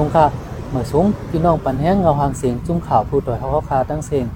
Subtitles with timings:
[0.00, 0.28] อสูงค่ะ
[0.70, 4.26] เมื่อสูงพี่น้องปันแห้งเงาหางเสียงจุ้มข่าวผู้ต่อยเฮาเฮาคาตั้งเสียง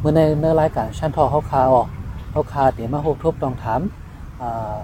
[0.00, 1.86] เมื่อในเนื้อรายการชั้นทอเฮาคาออก
[2.32, 3.80] เฮาคาเดี๋ยวมาโฮทบต้องถาม
[4.40, 4.74] อ่า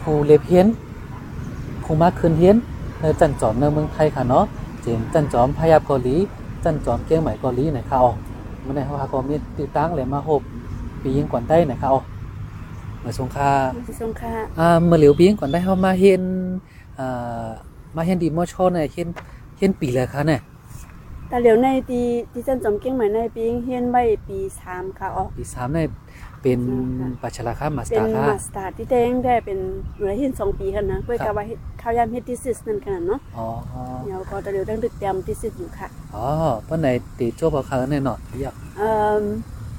[0.00, 0.66] ผู้เล็บเฮียน
[1.84, 2.56] ผู้มาคืนเฮียน
[3.00, 4.44] ในจันจอมในเมืองไทยค่ะเนาะ
[4.82, 6.16] เจมจันจอมพยาเกาหลี
[6.64, 8.16] จันจอมเกียงใหม่เกาหลีไหนค่ะออก
[8.62, 10.42] เมื่อในเฮาคาก็มีติดตั้งเลยมาโฮบ
[11.02, 12.04] ปียิงก่อนได้ไหนค่ะออก
[13.00, 13.50] เมื่อสงค่า
[14.00, 16.22] สงค่ะอ่าเมื่อเหลียวปีก่อนได้เขามาเห็น
[16.98, 17.48] อ่า
[17.96, 19.08] มาเห็นดีมอชอเนี่ยเห็น
[19.58, 20.40] เห็นปีแล้วค่ะเนี่ย
[21.28, 22.00] แต่เหลียวในตี
[22.32, 25.88] ที่จันจอมเก้งใหม่ในปีเฮียนไว้ปีสามค่ะอ๋อปีสามเนี่ย
[26.42, 26.60] เป็น
[27.00, 29.58] ค่ะปัชราค่ามาสเป็ตานร์ค่ะมาสตาร์ที่แตงได้เป็น
[29.96, 31.44] อยู่ในเฮียนสองปีค่ะนะเพื่อครักาบว่า
[31.80, 33.46] ข้าวยามเฮ็ดทิซิสนั่นขนาดเนาะอ๋อ
[34.04, 36.26] เดี๋ยวก็แต่เหลียวตั้งตึกเตรียมทิซิสอยู่ค่ะอ๋อ
[36.66, 38.88] เมื่อไหนตีโจ้บอค่ะแน่นอนอยากเอ่
[39.20, 39.22] อ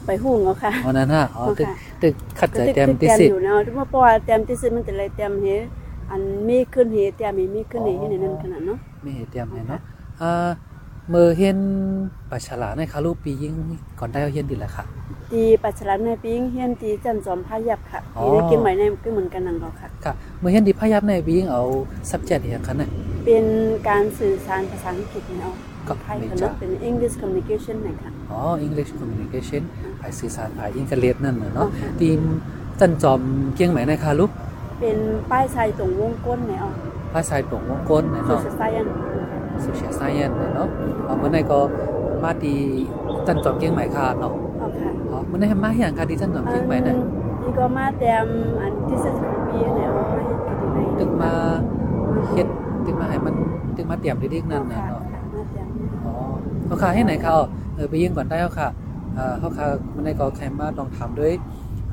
[0.06, 5.48] ไปหุ่งเอาค่ะวันนั้นฮะอ๋อเอาตึกค่ะตึกขัดใจตึกเต็มตึกที่เตรียมสิอยู่เนาะเพราะว่าเตรียมทิซิสมันจะเลยเตรียมเฮ
[6.12, 9.80] อันมีขึ้นเฮเตรียมมีมีขึ้นเฮที่ในนั้นขนาดเนาะไม่เห็นเตรียมเลยเนาะ
[10.22, 10.50] อ่า
[11.10, 11.58] เมื่อเห็น
[12.30, 13.54] ปัชราในคารูปียิ่ง
[14.00, 14.84] ก่อนได้เขาเห็นดีแล้วค่ะ
[15.32, 21.62] ตีปัจฉลันในปีเฮียนตีจันจอมพายับค่ะอ๋อตีได้เก้งใหม่ในก็เหมือนกันนั่นก็ค่ะค่ะเมื่อเห็นดีพยับในปียิ่งเอา
[22.10, 22.90] subject อย่างคันเนี่ย
[23.26, 23.46] เป็น
[23.88, 25.54] การสื่อสารภาษาอังกฤษเนาะ
[25.88, 29.62] ก็ไทยไม่กันจ้ะเนาะเป็น English communication นะคะอ๋อ English communication
[30.02, 32.20] ภายสื่อสารภายอังกฤษนั่นน่ะอ๋อเนาะค่ะทีม
[32.80, 33.22] จันจอม
[33.56, 34.32] เกียงไหมในคาลูก
[34.80, 34.98] เป็น
[35.32, 36.72] ป้ายชายตรงวงก้นเนี่ยอ๋อ
[37.14, 38.88] ภาษาตรงวงกลนะโซเนาะเชียลไซเอน
[39.66, 40.68] social science น่ะเนาะ
[41.06, 41.60] เอาเมื่อในก็
[42.24, 42.56] มาดี
[43.28, 46.96] จันจอมเกียงไหมคาเนาะอ๋อค่ะอ๋อเมื่อในมาอย่างคาดีจันจอมเกียงไหมน่ะ
[47.42, 48.26] นี่ก็มาเตรียม
[48.62, 49.14] อันที่สิบ
[49.50, 51.32] ปีเนี่ยอ๋อมาเฮ็ดกันในตึกมา
[52.32, 52.48] เฮ็ด
[52.86, 53.36] ตึกมาให้มัน
[53.76, 55.04] ตึกมาเตรียมดีๆนั่นน่ะค่ะเนาะ
[55.34, 55.68] มาเตรียม
[56.06, 56.14] อ๋อ
[56.66, 57.36] เขาคาให้ไหนเขา
[57.76, 58.70] เออไปยิงก่อนได้เขาค่ะ
[59.18, 61.34] อ่าเขาคาเมื่อในก็ใครมาลองทำด้วย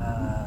[0.00, 0.42] อ่า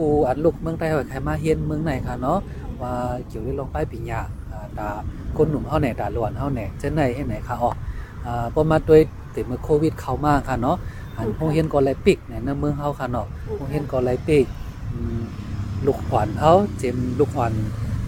[0.00, 2.38] ผู้อัดลูกเมืองใต้เขาใครมาเฮียนเมืองไหนค่ะเนาะ
[2.82, 2.92] ว่า
[3.28, 4.20] เกี่ยวกับลงไปปีญา
[4.52, 4.88] อ่าตา
[5.36, 7.70] คนหนุ่มเฮาแหน่ตาล้วนเฮาแหน่จังได๋ให้ไหนค่ะอ๋อ
[8.26, 9.00] อ่าบ่มาด้วย
[9.34, 10.76] ติดมือโควิดเข้ามาค่ะเนาะ
[11.16, 14.46] อันโรงเรียนก็เลยปิกในเมืองเฮาค่ะเนาะโรงเรียนก็เลยปิก
[14.92, 15.22] อืม
[15.86, 17.52] ลูกอ่อนเฮาเจมลูกอ่อน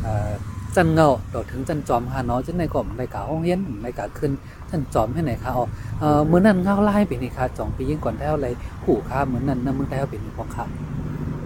[0.04, 0.30] อ่า
[0.76, 4.30] จันเงาดอกถึงจันจอมค่ะเนาะจังได๋ก็มันได้กะโรงเรียนได้กะขึ้น
[4.70, 5.64] จันจอมให้ไหนค่ะอ๋อ
[6.00, 8.54] เอ่อมื้อนั้นเงาลายไปนี่ค่ะจองปียิ่งก่อนแล้วเลย
[8.84, 10.64] หูค่ะมื้อนั้นนำเมืองไทยเฮาเป็นนี่บ่ค่ะ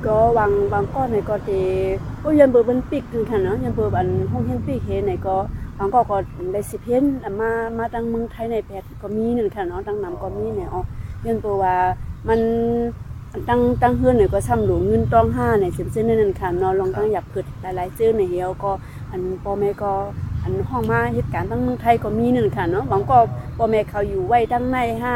[0.06, 1.50] ก็วางวางก้อนในก็เต
[2.20, 5.36] โอ้ยันเบอร์บันปิกคือค่ะเนาะยันเบอร์อันห้องเฮียนปิกเฮในก็
[5.78, 6.16] บางก็ก็
[6.52, 7.02] ได้สิเพียน
[7.40, 10.82] มามาตั้งเมืองไทยในแพทย์ก็มีนั่นค่ะเนาะตั้งนำก็มีเนี่ยอ๋อ
[11.26, 11.74] ยันเบอร์ว่า
[12.28, 12.40] มัน
[13.48, 18.70] ตั้งตั้งเฮือนเนี่ยก็ซ้ำหลวงเงินต้องห้าในเส้นๆนั่นค่ะเนาะลองตั้งอยากเกิดหลายๆเจ้อในเฮียวก็
[19.10, 19.92] อันพ่อแม่ก็
[20.42, 23.18] อันห้องมาเหตุการณ์ตั้งเมืองไทยก็มีนั่นค่ะเนาะบางก็
[23.56, 25.14] พ่อแม่เขาอยู่ไว้ตั้งในห้า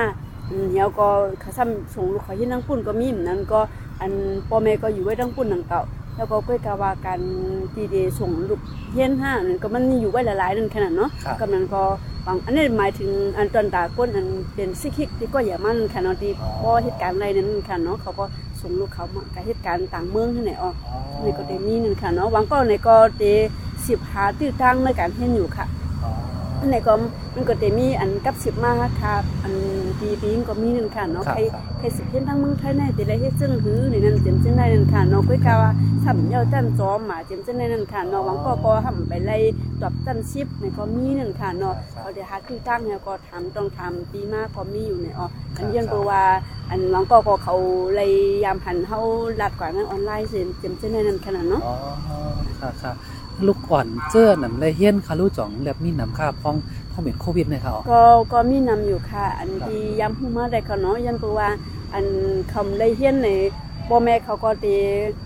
[0.50, 1.08] อืมเฮียวก็
[1.40, 3.60] เขาซ้ำส่งลูกเขาที่นั่งปุ่นก็มีเหมือนนั้นก็
[4.00, 4.12] อัน
[4.48, 5.82] พ่อแม่ก็อยู่ไว้ทั้งปุ่นหนังเก่า
[6.16, 7.20] แล้วก็ก้อยกาว่าการ
[7.74, 8.60] ตีเดส่งลูก
[8.92, 11.82] เฮียนห้านั่นก็มันมีอยู่ไว้หลายๆนั่นขนาดเนาะครับ กำนันก็
[12.26, 18.24] บางอันนี้หมายถึงอันตอนตาก้นอันเป็นซิกฮิกที่ก็อย่ามันขนาดที่พอเหตุการณ์อะไรนั้นค่ะเนาะเขาก็
[18.60, 23.24] ส่งลูกเขามากับเหตุการณ์ต่างเมืองที่ไหนออก อ๋อนี่ก็ได้มีนั่นค่ะเนาะบางก็ในก็เด
[23.86, 25.66] สิบหาตื้อตั้งในการเฮียนอยู่ค่ะ
[26.60, 26.94] อ๋ออันไหนก็
[27.34, 29.54] มันก็จะมีอันกับสิบมาค่ะอัน
[30.00, 35.70] ปีปีนก็มีนั่นค่ะเนาะครับใครครับใครสิเห็นทั้งเมืองไทยในแต่ละเฮ็ดซึ่งหือในนั้นเต็มซึ่งได้นั่นค่ะเนาะก้อยกาว่า
[36.04, 39.36] สัมเยาจันจอมหมาเต็มซึ่งได้นั่นค่ะเนาะหวังก็ก็ทำไปไล่
[39.80, 46.22] ตอบจันชิปในก็มีนั่นค่ะเนาะเขาได้หาที่ตั้งแล้วก็ทำต้องทำปีมาก็มีอยู่ในอ๋ออันเยี่ยงเพราะว่า
[46.70, 47.54] อันหวังก็ก็เขา
[47.96, 48.10] เลย
[48.44, 49.00] ยามหันเฮา
[49.40, 51.76] ลัดกว่างานออนไลน์เต็มซึ่งได้นั่นขนาดเนาะอ๋อ
[52.60, 52.92] ค่ะค่ะ
[53.46, 56.56] ลูกอ่อนเจ้อหนำเลยเฮียนคารูจ่องแบบมีหนำค่าพ้อง
[56.92, 61.48] พ้องเป็นโควิดเนี่ยค่ะอ๋อก็ก็มีนำอยู่ค่ะ อันที่ย้ำผู้มาได้เขาเนาะยันตัวว่า
[61.94, 62.06] อัน
[62.52, 63.28] คำเลยเฮียนใน
[63.88, 64.76] พ่อแม่เขาก็ดี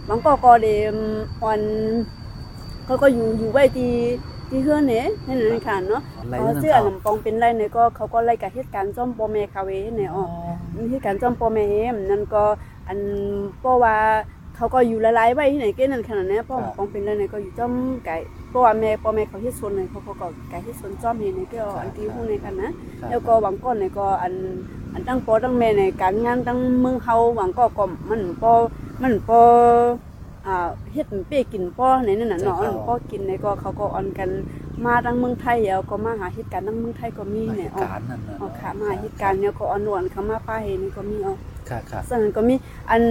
[0.09, 0.75] บางก็ก็ดี
[1.43, 1.61] อ่อน
[2.85, 3.93] เขาก็อยู่อยู่ไว้ที่
[4.49, 10.25] ที่เฮือนเนี่ยนั่นนั่นค่ะเนาะอะไรเอานั่นเสื้อค่ะลำปองเป็นไรเนี่ยก็เขาก็ไล่กับเหตุการณ์จ้อมพ่อแม่เขาเองเนี่ยอ๋อ
[10.91, 12.45] เหตุการณ์จ้อมพ่อแม่เองนั่นก็
[12.89, 12.99] อัน
[13.61, 13.97] เพราะว่า
[14.57, 17.73] เขาก็อยู่ละลายไว้ที่ไหนเก้นั่นขนาดนี้พ่อปองเป็นไรเนี่ยก็อยู่จ้อม
[18.07, 18.17] ไก่
[18.49, 22.71] เพราะว่าแม่พ่อแม่เขาเฮ็ดสวนเนี่ยเขาก็ก็ไก่เฮ็ดสวนจ้อมเห็นเนี่ยก็อันที่หู้ในกันนะ
[23.11, 24.33] แล้วก็หวังก้อนในก็อัน
[24.93, 28.53] อันตั้งปอตั้งแม่ในการงานตั้งเมืองเฮาหวังก็ก็มันปอ
[29.03, 29.41] มันปอ
[30.47, 30.57] อ่า
[30.93, 34.31] เฮ็ดเป้กินปอในนั่นน่ะเนาะอันปอกินในก็เขาก็ออนกัน
[34.87, 41.35] มาตั้งเมืองไทยแล้วก็มาหาเหตุการณ์ตั้งเมืองไทยก็มีเหเนี่ยตุอ๋อการณ์นั่นนะอ๋อค่ะมาหาเหตุการณ์เนี่ยก็ออนนวนเขามาป้าเห็นนี่ก็มีอ๋อ
[41.69, 42.55] ค่ะค่ะส่วนนั้นก็มี
[42.91, 43.03] อัน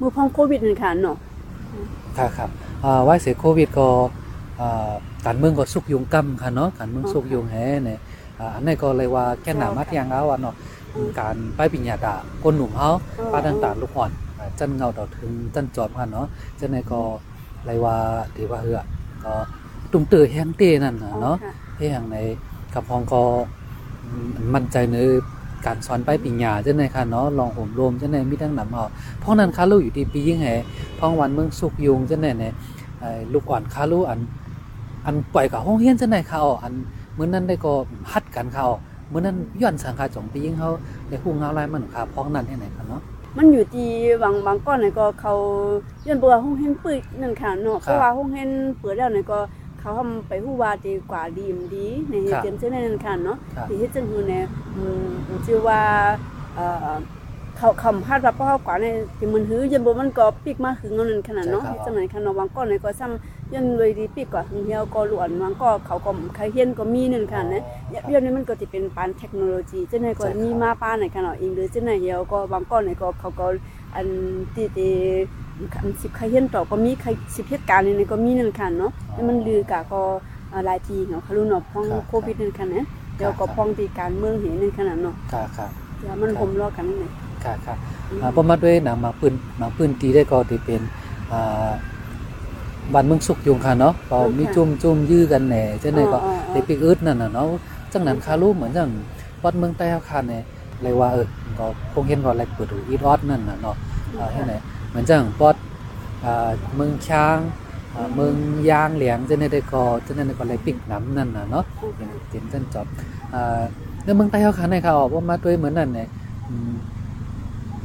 [0.00, 1.16] มือพองโควิดนั่นค่ะเนาะ
[2.16, 2.50] ค่ะครับ
[2.84, 3.88] อ่าว่าเสียโควิดก็
[4.60, 4.90] อ่า
[5.26, 7.98] การเมืองก็สุกยุงกำค่ะเนาะการเมืองสุกยุงแฮเนี่ย
[8.38, 10.54] อ่าอันนี้ก็เลยว่าแค่หนามัดยางเอาอะเนาะ
[11.20, 12.88] การไปปิญญาดาคนหนุ่มเฮา
[13.32, 16.26] ป้าต่างๆลูกอ่อนอ่าจันเงาดอกถึงจันจอบกันเนาะ
[16.60, 17.00] จันในก็
[17.64, 17.96] ไรว่า
[18.36, 18.80] ถือว่าเหือ
[19.24, 19.34] ก็
[19.92, 22.16] ตุ่มเตือแห้งเต้นั่นน่ะเนาะค่ะเฮ็ดหยังใน
[22.74, 23.22] กับพองก็
[24.04, 24.96] อืมมั่นใจใน
[25.66, 28.84] การสอนไปปัญญาจังได๋ค่ะเนาะลองห่มรวมจังได๋มีทั้งนำเอา
[29.20, 30.46] เพราะนั้นคาลูอยู่ที่ปียิ่งแห
[30.98, 32.54] พองวันเมืองสุกยุงจังได๋เนี่ย
[33.00, 34.20] ไอ้ลูกอ่อนคาลูอัน
[35.06, 36.72] อันปล่อยกับห้องเฮียนจังได๋ค่ะเอาอัน
[37.16, 37.72] มื้อนั้นได้ก็
[38.12, 38.74] ฮัดกันค่ะเอา
[39.12, 40.70] มื้อนั้นย้อนสังฆาจงปียิ่งเฮา
[41.08, 43.00] ได้ฮู้งาวลายมันค่ะพ้องนั้นที่ไหนค่ะเนาะ
[43.36, 43.90] มันอยู่ที่
[44.22, 45.34] บางบางก้อนเนี่ยก็เขา
[46.06, 49.38] ย้อนเบื่อห้องเห็นปืดนั่นค่ะเนาะครับเพราะว่าห้องเห็นเปิดแล้วเนี่ยก็
[49.86, 54.44] เขาทำไปฮู้ว่าดีกว่าดีมดีในเหครัตุบเจนเช่นนั้นค่ะเนาะครับที่เฮ็ดจังฮู้เนี่ย
[54.76, 55.08] อืม
[55.46, 55.80] ชื่อว่า
[56.54, 56.96] เอ่อ
[57.56, 67.62] เขาคำพาดว่าเพราะเขากว่าเนี่ยที่มันหือยันบ่มันก็ปิกมาหึงเอานั่นขนาดเนาะใช่ครับเฮ็ดจังไหนค่ะเนาะบางก้อนเนี่ยก็ซ้ำยันเลยดีปิกกว่าหึงเหี่ยวก็หลวนบางก็เขาก็ใครเฮียนก็มีนั่นค่ะนะ
[68.06, 73.46] เรื่องนี้มันก็จะเป็นปานเทคโนโลยีเจ้าไหนก็ใช่ครับมีมาป้าไหนขนาดอิงหรือเจ้าไหนเดียวก็บางก้อนไหนก็เขาก็
[73.94, 74.06] อัน
[74.54, 75.45] ตีตีอัน
[76.02, 80.00] สิบใครเห็นต่อก็มีใครสิบเหตุการณ์นี่ก็มีนั่นค่ะเนาะแล้วมันลือกะก็
[80.66, 82.84] หลายทีเนาะเขารู้เนาะพ้องโควิดนั่นค่ะนะ
[83.16, 85.66] เดี๋ยวก็พ้องตีการเมืองเห็นนั่นขนาดเนาะค่ะค่ะ
[85.98, 87.10] เดี๋ยวมันห่มรอกันนั่นแหละ
[87.44, 87.74] ค่ะค่ะ
[88.22, 90.80] อ่าบ่มาด้วยหนังหมากปืนหมากปืนตีได้ก็ที่เป็น
[91.32, 91.70] อ่า
[92.92, 96.18] บ้านเมืองสุกยุงค่ะเนาะก็มีจุ่มจุ่มยื้อกันแหน่จังได๋ก็
[96.50, 97.46] ไปปิกอึดนั่นน่ะเนาะ
[97.92, 98.90] จังนั้นคารู้เหมือนจัง
[99.44, 100.42] วัดเมืองใต้อาคารเนี่ย
[100.82, 101.26] เลยว่าเออ
[101.58, 103.76] ก็คงเห็นว่าอะไรเปิดดูอีทอดนั่นน่ะเนาะ
[104.16, 104.54] เอ่อให้ไหน
[104.88, 105.56] เหมือนจังปอด
[106.74, 107.38] เมืองช้าง
[108.14, 108.34] เมือง
[108.70, 111.64] ยางเหลียงจังได๋ได้ก็จังนั้นก็เลยปิกน้ำนั่นน่ะเนาะ
[111.96, 112.86] เป็นเต็มจันจอบ
[113.34, 113.62] อ่า
[114.04, 116.08] ในเมืองใต้อาคารเนี่ยเขาออกว่ามาด้วยเหมือนนั่นเนี่ย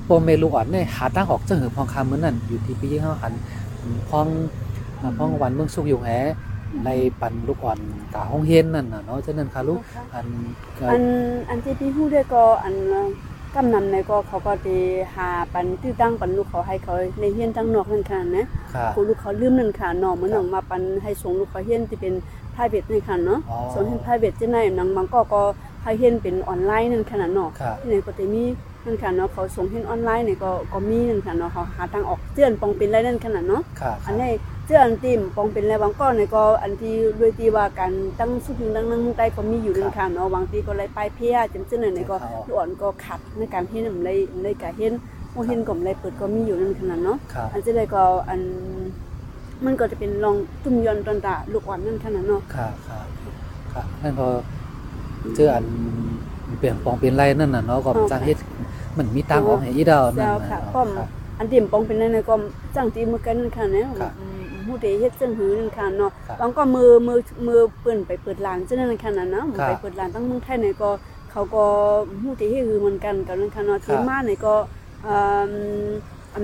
[0.06, 3.34] โปรเมลูอ่อนเนี่ยหาทางออกจังหือพองคำเหมือนนั่นอยู่ที่ปีเฮาหัน
[4.10, 4.28] พอง
[5.18, 6.10] พองวันเมืองสุกอยู่แห
[6.86, 6.90] ใน
[7.22, 7.80] ปันลูกอ่อน
[8.14, 9.80] กาห้องเฮียนนั่นน่ะเนาะฉะนั้นค่ะลูก
[10.14, 10.28] อัน
[10.92, 11.04] อัน
[11.50, 12.76] อันที่พี่ฮู้ด้วยก็อัน
[13.56, 14.68] กำนำในก็เขาก็ไป
[15.16, 22.14] หาปันตื้อตั้งปันลูกเขาให้เขาในเฮียนตั้งนอกนั่นค่ะนะค่ะกูลูกเขาลืมนั่นค่ะเนาะเหมือนหนังมาปันให้ส่งลูกเขาเฮียนที่เป็น
[22.56, 25.42] private นี่ค่ะเนาะอ๋อส่วนที่ private จะไหนหนังบางก็ก็
[25.84, 28.44] ให้เฮียนเป็นออนไลน์นั่นขนาดเนาะค่ะที่ไหนก็จะมี
[28.86, 34.30] นั่นค่ะเนาะเขาส่งเฮียนออนไลน์นี่ก็ก็มีนั่นค่ะเนาะเขาหาทางออกเตือนปองเป็นไรนั่นขนาดเนาะค่ะอันนี้
[34.72, 42.16] เตือนติมปองเป็นไรบางก็นี่ก็อันที่ด้วยที่ว่าการตั้งสุขตั้งนั่งใต้ก็มีอยู่นั่นค่ะเนาะบางทีก็เลยไปเพียจำเจนนี่ก็
[42.48, 44.94] ลูกอ่อนก็ขัดในการเฮียนนำเลยในการเฮียน
[45.32, 48.42] โมเฮียนก็เลยเปิดก็มีอยู่นั่นขนาดเนาะค่ะอันจะได้ก็อัน
[49.66, 53.00] มันก็จะเป็นลองตุ่มยอนตอนตาลูกอ่อนนั่นขนาดเนาะค่ะค่ะ
[53.74, 54.28] ค่ะนั่นพอ
[55.36, 55.66] เจออัน
[56.60, 58.38] เปลี่ยนปองเป็นไรนั่นน่ะเนาะก็จังเฮ็ด
[58.98, 61.06] มันมีตังออกให้อีดาวนั่นเจ้าน่ะค่ะเนาะก็ค่ะ
[61.38, 62.36] อันเดียมปองเป็นนั่นก็
[62.76, 70.90] จังตีมือกันนั่นค่ะเนาะครับอืมฮู้เดเฮ็ดจังหือนั่นค่ะเนาะครับบางก็มือมือมือเปิ้นไปเปิดร้านจังนั่นค่ะนั่นเนาะครับไปเปิดร้านตั้งเมืองไทยนี่ก็
[71.32, 71.64] เขาก็
[72.22, 74.54] ฮู้เดเฮ็ดคือเหมือนกันกับนั่นค่ะเนาะที่มานี่ก็
[75.08, 75.52] อ่า
[76.34, 76.44] อัน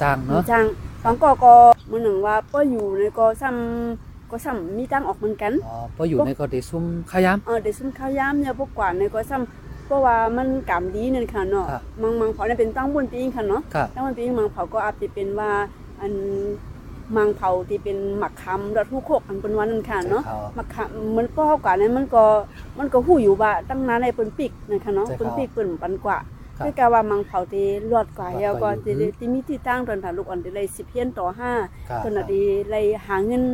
[0.00, 0.64] จ้างเนาะจัง
[1.04, 1.54] บางก็ก็
[1.90, 15.50] มื้อหนึงว่าป้ออยู่นี่ก็ซ้ำก็ซ้ำมีตังออกเหมือนกันอ๋อพออยู่ในก็ได้ซุ่มขายามเออเดี๋ยวซุ่มข้าวยามเนี่ยพวกกว่าเนี่ยก็ซ้ำเพราะว่ามันกำดีนั่นค่ะเนาะครับมังมังเผาเนี่ยเป็นตั้งบุญปีงค่ะเนาะค่ะตั้งบุญปีงมังเผาก็อาจจะเป็นว่า
[16.00, 16.12] อัน
[17.16, 22.24] มังเผาที่เป็นหมักคำระทุกโคกอันเป็นวันนั่นค่ะเนาะใช่ครับหมักคำมันก็เท่ากันนั้นมันก็
[22.78, 26.18] มันก็หู้อยู่ว่าตั้งนานในเปิ้นปิกนะคะเนาะใช่ครับเปิ้นปิกเปิ้นปันกว่า
[26.58, 31.52] ครับคือกะว่ามังเผาที่รอดกว่ารอดกว่าแล้วก็อยู่ที่ที่มีที่ตั้งตอนถ่าลูกอ่อนที่เลย10เพียนต่อห้า
[31.90, 33.44] ค่ะตอนนั้นดีเลยหาเงิน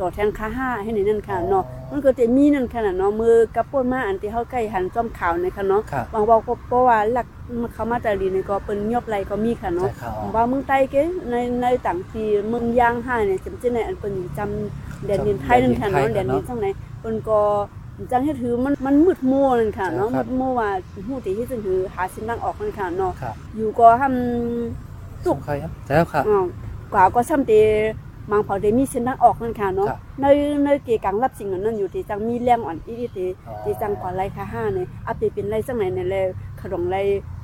[0.00, 7.26] ต่อแทนค่าห้าให้ในนั่นค่ะเนาะอ๋อมันก็จะมีนั่นค่ะเนาะมือกับป่นมาอันที่เฮาใกล้หันจ้อมขาวในค่ะเนาะค่ะบางว่าก็เพราะว่าหลัก
[7.74, 10.96] เขามาจากดีนี่ก็เปิ้นยอบไหลก็มีค่ะใช่เนาะครับบางว่าเมืองใต้เก
[11.30, 16.66] ในในต่างที่เมืองย่างห้าเนี่ยจำเจในอันเปิ้นจำแดนดินไทยนั่นค่ะเนาะแดนดินจังไหน
[17.00, 17.40] เปิ้นก็
[18.10, 20.70] จังเฮ็ดถือมันมันมืดมัวนั่นค่ะเนาะใช่ครัมืบดมัวว่า
[21.06, 26.40] ฮู้ที่ที่จังคือหาสินทางออกนั่นค่ะเนาะค่ะอยู่ก็ทำสุกขายามแล้วค่ะอ๋อ
[26.94, 27.52] กว่าก็ซ้ำเต
[28.30, 30.26] มังเผาเดมีเส้นทางออกนั่นค่ะเนาะครับใน
[30.64, 36.16] ในเกกังรับสิ่งนั้นอยู่ที่จังมีแรงอ่อนอีอีที่อ๋อที่จังกว่าไรค่ะห้าเนี่ยอาจจะเป็นไรสักไหนในแล
[36.60, 36.96] ขดงไร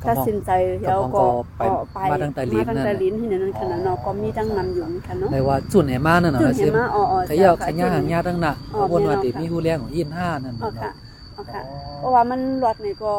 [0.02, 0.50] กระหม่อมตัดสินใจ
[0.82, 1.24] กระหม่แล้วอมก็
[1.60, 10.92] ก็ไปมาตั้งแต่ลิ้นมาตั้งนั่นแต่น่ะลิ้นที่นั่นค่ะเนาะก็มีตั้งนำอยู่ค่ะเนาะในว่าจุนให้มานั่นน่ะจุดนะเห็นมาอ๋ออ๋อขยาวขจ้ยาค่ะหางยาตั้งน่ะอ๋อวนว่าแม่นติเนาะมีฮู้เลี้ยงของยินห้านั่นอ๋อน่ะค่ะเนาะ
[11.36, 11.62] อ๋อค่ะ
[11.98, 13.12] เพราะว่ามันรอดนี่ก็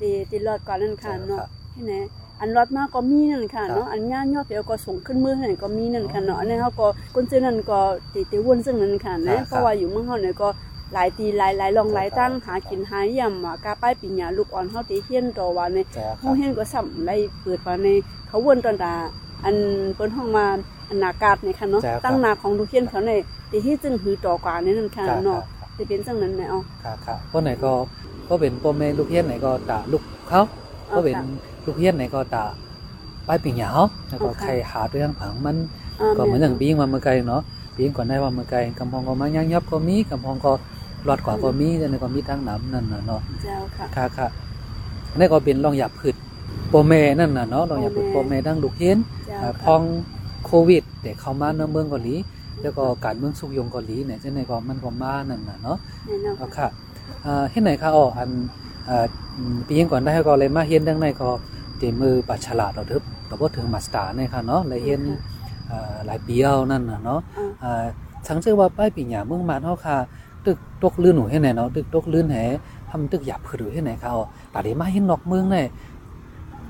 [0.00, 1.94] ตีตีรอดก่อนนั่นค่ะเนาะครับที่ไหน
[2.40, 7.78] อันรอดมากก็มีนั่นค่ะครับเนาะอันย่ายอดเดียวก็ส่งขึ้นมือให้ก็มีนั่นค่ะเนาะอันนี้เขาก็คนเจอนั่นก็
[8.12, 10.48] ตีตีวนซึ่งนั่นค่ะครันะบเพราะว่าอยู่เมืองเฮาเนี่ยก็
[10.94, 17.88] หลายตีหลายหลายลองหลายตั้งหากินหาย่ำว่ากาป้ายปิญญาลูกอ่อนเฮาตีเฮียนต่อว่าในจ้าคเฮารับเฮียนก็ซ้ำได้เปิดว่าใน
[18.28, 18.92] เขาวนตอนตา
[19.44, 19.56] อัน
[19.94, 20.46] เปิ้นห้องมา
[20.88, 23.12] อันนากาศนี่ค่ะเนาะจ้ะครับตั้งนาของลูกเฮียนเขาใน
[23.50, 25.40] ตีที่จึงหือต่อกว่านี่นั่นค่ะครับเนาะ
[25.76, 27.72] จะเป็นจังนั้นแหมเอาค่ะค่ะเพราะไหนก็
[28.28, 30.42] ก็เป็นพ่อแม่ลูกเฮียนไหนก็ตาลูกเขา
[30.94, 31.16] ก็เป็น
[31.68, 32.44] ลูกเฮียนไหนก็ตา
[33.26, 33.70] ไปปิ่งเหยา
[34.08, 35.56] แล้วก็ใครหาด้วยทางผังมัน
[36.16, 37.42] ก็เหมือนอย่างปีงมาเมื่อไกลเนาะ
[37.76, 40.52] ปีงก่อนได้ว่าเมื่อไกลกำพองก็มาย่างยับก็มีกำพองก็
[41.08, 44.28] รอดกว่าก็มีจังได๋ก็มีทางน้ำนั่นน่ะเนาะเจ้าค่ะค่ะค่ะ
[45.18, 46.14] นี่ก็เป็นรองหยับพืช
[46.68, 49.82] โปรเมนั่นน่ะเนาะรองหยับพืชโปรเมดังลูกเห็นเจ้าอ่าพค่ะอง
[50.44, 52.14] โควิดแต่เข้ามาในเมืองเกาหลี
[52.62, 56.68] แล้วก็การเมืองสุกยงเกาหลีเนี่ยจังได๋ก็มันก็มานั่นน่ะเนาะแน่นอนเอาค่ะ
[57.26, 58.30] อ่าเฮ็ดไหนคะอ๋ออัน
[58.88, 59.06] อ่า
[59.36, 61.28] อืมปีก่อนได้ก็เลยมาเฮียนดังในก็
[61.78, 65.02] เตมือปัฉลาดเราทึบเราบ่ถึงมาสตาร์เนี่ยค่ะเนาะเลยเฮียน
[65.70, 67.84] อ่าหลายปีเอานั่นน่ะเนาะอ่าอ่า
[68.26, 69.96] ทั้งชื่อว่าป้ายปีหยาเมืองมานเฮาค่ะ
[70.46, 72.36] ตึกตกลื่นหนูให้ไหนเนาะตึกตกลื่นแห
[72.90, 75.66] ทำตึกหยาบผือให้ไหนค่ะอ๋อตาได้มาเห็นนอกเมืองเนี่ย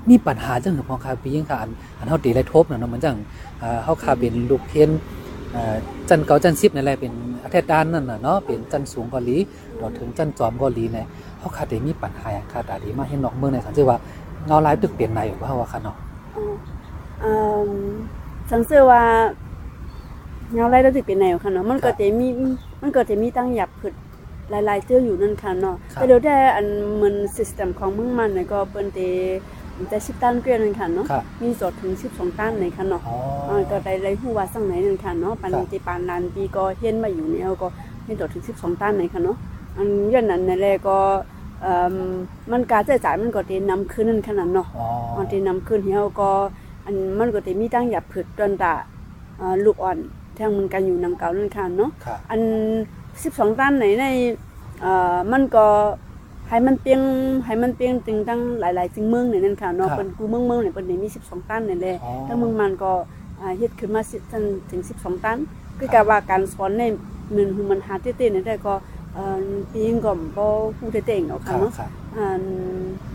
[0.09, 3.15] มีปัญหาจังหือพอค่ะปียังค่ะอันอันเฮาตีไรทบน่ะเนาะเหมือนจัง
[3.61, 4.89] อ่าเฮาค่ะเป็นลูกเฮียน
[5.55, 5.75] อ่า
[6.09, 7.13] จันเก่าจัน10นั่นแหละเป็น
[7.43, 9.37] อาเทศด้านนั่นน่ะเนาะเป็นจันสูงเกาหลี
[9.79, 11.05] เราถึงจันจอมเกาหลีเนี่ย
[11.39, 14.28] เขาขาดได้มีปัญหาอย่างขาดดีมาเห็นนอกเมืองในสันติว่าเงาลายตึกเปลี่ยนในว่า
[15.59, 15.95] ว่าค่ะเนาะ
[16.35, 16.53] อ๋อ
[17.23, 17.31] อื
[17.69, 17.71] ม
[18.51, 19.03] สังเสือว่า
[20.53, 22.27] เงาไรแล้วสิเป็นแนวค่ะเนาะมันก็จะมี
[22.81, 23.93] มันก็จะมีตั้งหยับผึด
[24.49, 26.65] หลายๆเจ้าอยู่นั่นค่ะเนาะแต่เดี๋ยวแต่อัน
[26.95, 28.99] เหมือนซิสเต็มของเมืองมันเนี่ยก็เปิ้นเต
[29.89, 33.17] แต่10ตันเกวียนนั่นค่ะเนาะค่ะมีจดถึง12ตันเลยค่ะเนาะอ๋อ
[33.49, 37.67] อ่าก็ได้ไรฮู้ว่าสังไหนนั่นค่ะเนาะปันครับติปานนานปีก็เฮียนมาอยู่เนี่ยก็
[38.07, 39.37] มีจดถึง12ตันเลยค่ะเนาะ
[39.77, 41.38] อันย้อนนั้นนั่นแหละก็เอ่อ
[42.51, 44.87] มันการใช้จ่ายมันก็ได้นำคืนนั่นขนาดเนาะอ๋อ
[45.17, 46.29] มันที่นำขึ้นเฮาก็
[46.85, 48.73] อันมันก็จะมีตั้งหยับผึดตอนตา
[49.39, 49.97] อ่าลูกอ่อน
[50.37, 52.41] ทางมันกันอยู่นำเก่านั่นค่ะเนาะค่ะอัน
[52.99, 54.05] 12ตันไหนใน
[54.81, 55.65] เอ่อมันก็
[56.49, 57.01] ให้มันเปียง
[57.45, 62.91] ให้มันเปียงตึงตั้งหลายๆจึงเมืองเนี่ยนั่นค่ะเนาะครับเปิ้นกูเมืองเมืองเนี่ยเปิ้นได้มี 12 ตันนี่แหละอ๋อถ้าเมืองมันก็
[63.39, 65.37] อ่าเฮ็ดขึ้นมา10ตันถึง 12 ตัน
[65.77, 66.83] คือกับว่าการสอนใน
[67.35, 68.98] มันหูมันหาเต้ๆเนี่ยได้ก็เอ่อ
[69.71, 70.45] ปีงก็บ่
[70.77, 72.27] ฮู้เต้ๆเอาคค่ะรับเนาะครับอ่า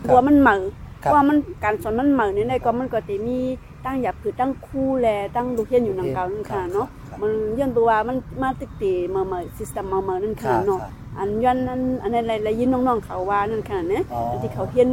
[0.07, 0.57] ครับตัวมันเหมา
[1.03, 3.39] เพครับราะว่ามันการสอนมันเหมาเนี่ยได้ก็มันก็จะมี
[3.85, 14.89] ตั้งหยับคือตั้งคู่แลตั้งลูกเฮียนอยู่นำเก่านั่นค่ะเนาะครับมันย้อนตัวว่ามันมาติดตีมามาซิสเต็มมามานั่นครัค่ะบเนาะครับอันย้อนอันอันนั้นอะไรยินน้องๆเขาว่านั่นค่ะเนี่ยอ๋ออันที่เขาเฮียน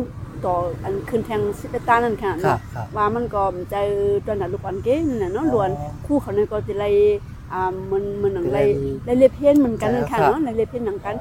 [0.46, 3.75] ต่ออันขึ้นแทงสิบตานั่นค่ะครัเนาะบครับว่ามันก็ใจ
[4.25, 5.70] ตอนนั้นลูกอันเก้นั่นน่ะเนาะอ๋อล้วน
[6.05, 6.89] คู่เขาเนี่ยก็จะไล่
[7.53, 8.63] อ่ามันมันหนังเป็นไล่
[9.05, 11.15] ไล่ไล่เล็บเพี้ยนเหมือนกันนั่นค่ะครับเนาะไล่เล็บเพี้ยนหนังกัน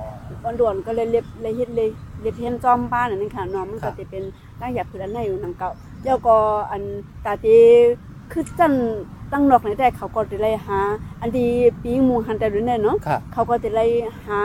[0.45, 1.89] วันด่วนก็เลยเล็บเลยเฮ็ดเลย
[2.23, 4.23] เล็บเพียนจอมบ้านอันนั้นค่ะเนาะมันครัก็บจะเป็น
[4.61, 5.71] ตั้งหยับคืออันไหนอยู่หนังเก่า
[6.03, 6.37] เจ้าก็
[6.71, 6.83] อัน
[7.25, 7.59] ตาตี
[8.33, 8.75] คือจัน
[9.33, 10.79] ตั้งนอกในแต่เขาก็จะเลยหา
[11.21, 11.49] อันที่
[11.83, 13.91] ปีหมูหันแต่ด้วยเนี่ยเนาะค่ะเขาก็จะเลย
[14.27, 14.41] หา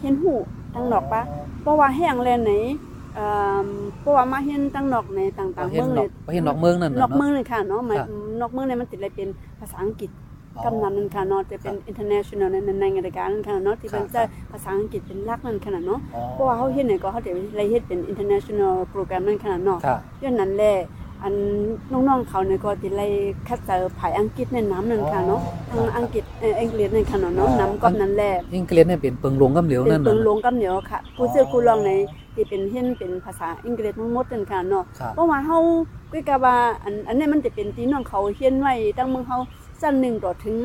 [0.00, 0.34] เห็นหู
[0.74, 1.22] ตั้งนอกปะ
[1.60, 2.52] เพราะว่าแห้งแลนไหน
[3.14, 3.26] เอ่
[3.64, 3.68] อ
[4.00, 8.08] เพราะว่ามาเห็นตั้งนอกในต่างๆเห็นเมืองนเลอกยเห็นนอกเมืองนั่นนน่ะอกเมืองเนาะเลยค่ะเนาะหมายครับ
[8.40, 9.28] นอกเมืองเนี่ยมันติดเลยเป็น
[9.60, 10.27] ภาษาอังกฤษอ๋อ
[10.64, 20.74] กำนันนั่นค่ะเนาะจะเป็น international ในในงานรายการนั่นค่ะเนาะที่ครัเป็บนจะภาษาอังกฤษเป็นหลักนั่นขนาดเนาะอ๋อเพราะว่าเขาเฮ็ดเนี่ยก็เขาจะเลยเฮ็ดเป็น international program นั่นขนาดเนาะค่ะย้อนนั้นแหละ
[21.24, 21.34] อัน
[21.92, 23.06] น้องๆเขาเนี่ยก็สิไล่
[23.48, 25.40] คัดเจอภายอังกฤษในน้ำนั่นค่ะเนาะ
[25.72, 31.90] อ๋อทางอังกฤษเอ่ออังกฤษนั่นค่ะเนาะอ๋อน้ำกับนั้นแหละอังกฤษเนี่ยเป็นเปิงหลวงกำเหลียวเป็นั่นนเปิน่ะงลงกับเหนียวค่ะผู้เสื้อผู้รองใน
[32.34, 35.58] ที่เป็นเฮ็ดเป็นภาษาอังกฤษทั้งหมดนั่นค่ะเนาะครับเพราะว่าเฮา
[36.12, 39.38] ก็กะว่าอันอันนี้มันจะเป็นที่น้องเขาเขียนไว้ตั้งเมืองเฮา
[39.82, 40.56] จันหนึ่งต่อถึง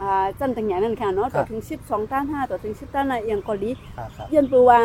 [0.00, 4.80] อ่าจันต่างอย่างนั่นค่ะเนาะต่อถึง12ต้าน5ต่อถึง10ต้านอะไรอย่างเกาหลีครับครับเรียนปูว่า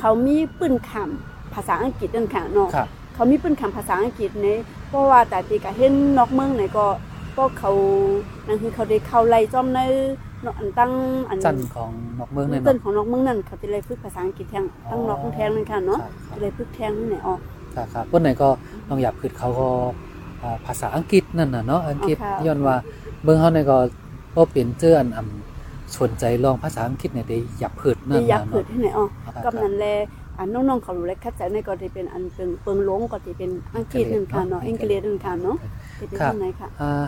[0.00, 4.46] เขามีปืนคำภาษาอังกฤษนั่นค่ะเนาะครับเขามีปืนคำภาษาอังกฤษใน
[4.88, 6.86] เพราะว่าแต่ตีก็เห็นนอกเมืองไหนก็
[7.36, 7.72] ก็เขา
[8.46, 9.80] นั่นคือเขาได้เข้าไล่จอมใน
[10.42, 10.92] เนาะอันตั้ง
[11.28, 17.40] อันจันของนอกเมืองเนี่ยต้นเนาะของนอกเมืองนั่นเขาจะเลยฝึกภาษาอังกฤษแทงตั้งนอกแทงนั่นค่ะเนาะครับครับจะเลยฝึกแทงนี่ไหนออก
[17.74, 18.48] ครับครับคนไหนก็
[18.88, 20.05] ลองอยากพืชเขาก็อ่า
[20.66, 22.76] ภาษาอังกฤษนั่นน่ะเนาะอังกฤษอ๋อค่ะย้อนว่า
[23.22, 23.76] เมืองเฮาเนี่ยก็
[24.34, 29.86] บ่เป็นเจออันอำสนใจลองภาษาอังกฤษเนี่ยได้อยากพืชนั่นที่อยากน่ะเกิดเนาะที่ไหนออกครับกับนั้นแล
[30.38, 35.56] อันน้องๆเขารู้แล้วคัดใจในก็จะเป็นอันเปิงเปิงหลงก็จะเป็นอังกฤษนั่นค่ะเนาะอังกฤษนั่นค่ะเนาะ
[36.00, 37.04] จะเป็นที่ไหนค่ะอ่า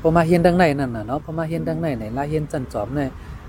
[0.00, 3.00] พอมาเฮียนดังในนั่นน่ะเนาะพอมาเฮียนดังในในลายเฮียนจันจอมใน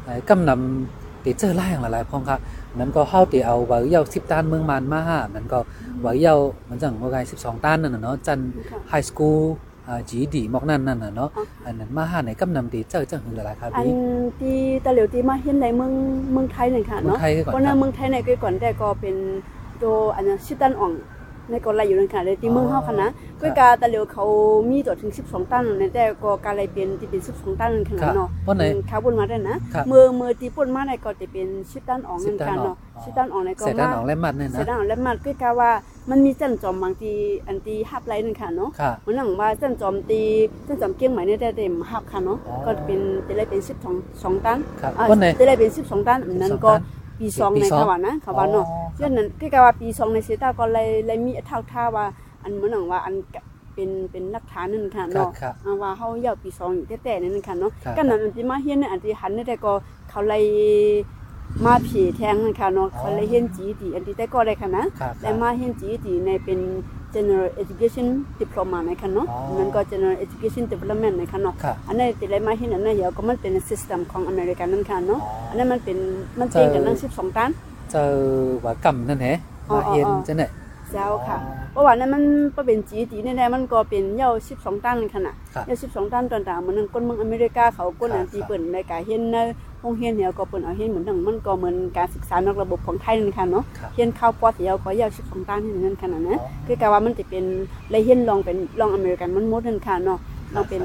[0.03, 2.37] ไอ้กำนำ ติเจอลายอย่างหลายๆพองค่ะ
[2.75, 5.59] นั้นก็เฮาติเอาไว้เยา10ต้านเมืองมานมาหานั้นก็
[6.01, 9.41] ไว้เยาเหมือนจังว่าไง12ต้านนั่นน่ะเนาะจันค่ะไฮสคูล
[9.87, 11.29] อ่า GD มอกนั่นนั่นน่ะเนาะ
[11.65, 13.93] อันนั้นมาหาในกำนำติเจอจังหือหลายๆครับอันพี่
[14.39, 15.93] ที่ตะเหลียวที่มาเห็นในเมือง
[16.33, 19.15] เมืองไทยนั่นค่ะเมืองเนาะไทยก่อนเพราะคในรับเมืองไทยในก็ก่อนแต่ก็เป็น
[19.81, 20.93] ตัวอันนั้นชิตันอ่อง
[21.49, 23.09] ในก็ไล่อยู่นั่นค่ะในที่เมืองเฮาค่ะนะ
[23.41, 24.23] ก็กาตะเหลียวเขา
[24.69, 35.71] มีตัวถึง 12 ตันในแต่ก็การไล่เป็นที่เป็น12ตันนั่นครัค่ะบเนาะเพราะไหนอืมเขาบุญมาได้นะครับเมื่อเมื่อที่ปุ่นมาในก็จะเป็นชิตันอ่องนั่นค่ะเนาะชิชิตัตันนอ่อ่อองงในก็เสร็จด้านมาหนองและมัดเนี่ยเสร็จนะแล้วแล้วมันก็กะว่า
[36.09, 37.11] มันมีจันจอมบางที
[37.47, 40.21] อันที่ฮับไลน์นั่นค่ะเนาะค่ะมันหนังว่าจันจอมตี
[40.67, 46.81] จันจอมเกี้ยงใหม่เนี่ยได้เต็มฮับค่ะเนาะอ๋อก็เป็นจะได้เป็น12 2ตันครับอ่าวันไหนจะได้เป็น12ตันอันนั้น12ก็ตัน
[47.19, 52.05] ปีสองปีในสองเขาว่านะเขาว่าเนาะอ๋อครับเรื่องนั้นก็กะว่าปีสองในเซตาก็เลยเลยมีเท่าท่าว่า
[52.43, 53.41] อันเหมือนหนังว่าอันกะ
[53.73, 59.73] เป็นเป็นหลักฐานนั่นค่ะครับเนาะครับอ่าว่าเฮาเยาปีสองอยู่แต่ๆนั่นค่ะเนาะครับกันนั้นอันที่มาเฮียนเนี่ยอันที่หันเนี่ยแต่ก็
[60.09, 60.43] เขาเลย
[61.65, 66.59] มาผีแทงนั่นค่ะเนาะอ๋อเขาเลยเฮียนจีดีอันที่แต่ก็ได้ค่ะนะครับและมาเฮียนจีดีในเป็น
[67.13, 68.07] general education
[68.39, 75.97] diploma นะคะเนาะอ๋อมันก็ general education development นะคะเนาะค่ะอันนั้นที่ได้มาเห็นอันนั้นเดี๋ยวก็มันเป็น system ของอเมริกันนั่นค่ะเนาะอ๋ออั อันนั้นมันเป็น
[76.39, 77.49] มันเป็นกันตั้ง12ตัน
[77.91, 78.13] เจอ
[78.63, 79.37] ว่ากำนั่นแหละ
[79.69, 80.47] อ๋อมาเฮียนอ๋อ จังได๋
[80.91, 82.23] เจ้าค่ะอ๋อเพราะว่านั้นมัน
[82.55, 89.37] บ่เป็นจีดีแน่ๆมันก็เป็นเยา12 ตันค่ะน่ะครับเยา12 ตันต่างๆเหมือนนคนเมืองอเมริกาเขาคนอันที่เปิ่นในการเฮ็ดใน
[89.81, 97.43] โรงเรียนเนี่ยก็เปิ่นเอาเฮ็ดเหมือนดังมันก็เหมือนการศึกษานอกระบบของไทยนั่นค่ะเนาะครับเฮียนเข้าปอเสียวก็เยา12ตันนั่นขนาดนะอ๋อคือกะว่ามันจะเป็น
[97.91, 100.19] เลยเฮียนลองเป็นลองอเมริกันมันหมดนั่นค่ะเนาะ
[100.55, 100.83] ลองเป็น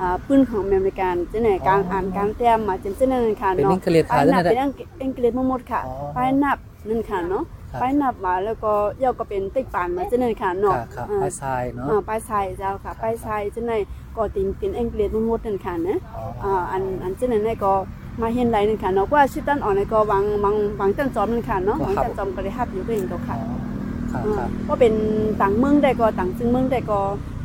[0.00, 13.72] อ่าปืนของอเมริกันจังไหนการอ่านการแต้มมาจังซี่นั่นค่ะเป็นเนาะอังกฤษป้าขายยจังนับได๋เป็นอังกฤษอังกฤษมาหมดค่ะอ๋อป้ายนับนั่นค่ะเนาะครับป้ายนับมาแล้วก็เยาก็เป็นติ๊กปานมาจังนั้นค่ะเนาะค่ะครับอ่าไปทรายเนาะอ่าป้ายทรายเจ้าค่ะป้ายทรายจังไหน
[14.16, 17.72] ก็ติงเป็นอังกฤษมาหมดนั่นค่ะนะอ๋ออ่าอันอันจังนั้นก็
[18.22, 23.36] มาเห็นไรนั่นค่ะเนาะว่าชิดตันออกในก็วางวางวางจันจอมนั่นค่ะเนาะวางจันจอมก็ได้ฮับอยู่ก็เองก็ค่ะ
[24.12, 24.94] ครับอ่าครับก็เป็น
[25.40, 27.00] ต่างเมืองได้ก็ต่างซึ่งเมืองได้ก็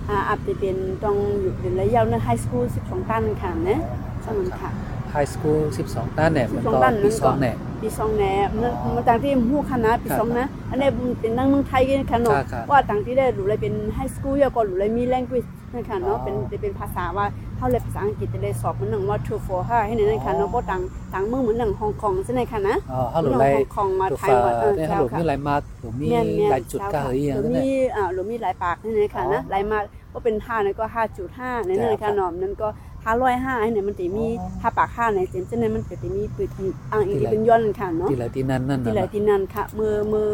[0.10, 3.80] อ่าอาจจะเป็นต้องอยู่เป็นระยะในไฮสคูล12 ตันค่ะนะ
[4.22, 4.70] ใช่มันค่ะ
[5.12, 5.60] ไฮสคูล
[5.90, 8.24] 12ด้านแหน่มันก็12ด้านนั้นก็ปีสองแหน่ปีสองแหน
[8.54, 10.88] มันมันต่างที่หู้คณะปีสองนะ อันนี้
[11.20, 17.26] เป็นนั่งเมืองไทยกันค่ะเนาะครับครับว่าต่างที่ได้หรือเลยเป็นไฮสคูลยาก็หรือเลยมี language นั่นค่ะเนาะอ๋อเป็นจะเป็นภาษาว่า
[17.58, 20.82] เฮาเลยภาษาอังกฤษจะได้สอบมันหนึ่งว่า two for 5ให้นั่นค่ะเนาะก็ต่าง
[21.14, 30.86] ต่างเมืองเหมือนหนึ่งฮ่องกงใช่ไหมค่ะนะอ๋อเฮาหลุไรฮ่องกงมาดูไทยฟ้าว่าเออได้เฮาเจ้าหลุค่ะมีหลายมากหรือมีแม่นๆหลายจุดก็เฮยอย่างหรือนั้นแหมีละอ่าหรือมีหลายปากนั่นเองค่ะนะอ๋อหลายมากก็เป็น5นั่นก็
[31.28, 32.68] 5.5นั่นเองครัค่ะบเนาะนั่นก็
[33.10, 36.50] 505ให้เนี่ยมันจะมีอ๋อห้าปาก5ในเจนเจนนั้นมันก็จะมีปืน
[36.92, 40.32] อ่างอีกที่ไหนเป็นย้อนนั่นค่ะเนาะที่ไหนที่นั่นนั่นที่น่ะไหนเนาะที่นั่นค่ะมือมือ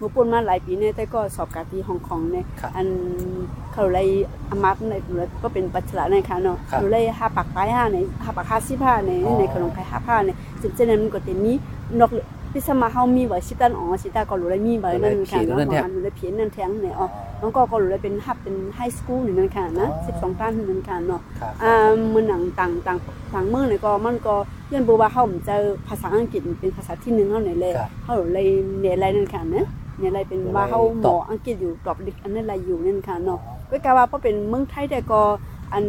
[0.00, 2.88] มือปุ่นมาหลายปีเนี่ยแต่ก็สอบกาที่ฮ่องกงเนี่ยครับอัน
[3.72, 4.08] เขาเลย
[4.50, 11.52] อามัดในหรือก็เป็นปัจจุบันในค่ะเนาะครับหรือเลยห้าปากปลายห้าในห้าปากห้าสิบห้าในอ๋อในขนมไข่ห้าผ้าในซึ่งเจนั้นมันก็จะมี
[12.00, 12.10] นก
[12.54, 17.06] พิสมาเฮามีไว้สิตันอ๋อสิตาก็รู้เลยมีไว้นั่นค่ะเนาะของมันเลยเพียนนั่นแทงเนี่ยอ๋อ
[17.40, 21.72] น้องก็ก็รู้เลยเป็นฮับเป็นไฮสคูลนี่นั่นค่ะนะสิบสองตันนั่นค่ะเนาะครับอ่า
[22.14, 22.98] มันหนังต่างต่าง
[23.34, 24.34] ต่างเมืองเนี่ยก็มันก็
[24.68, 28.46] เรียนบ่ว่าเฮาเจอภาษาอังกฤษเป็นภาษาที่หนึ่งเฮาไหนเลยครับเฮาเลย
[28.80, 29.66] เนี่ยอะไรนั่นค่ะนะ
[30.00, 35.20] เนี่ยอะไรเป็นว่าเฮาหมออังกฤษอยู่ตอบลิกอันนั้นอะไรอยู่นั่นค่ะเนาะก็กะว่าเพราะเป็นเมืองไทยแต่ก็
[35.72, 35.84] อัน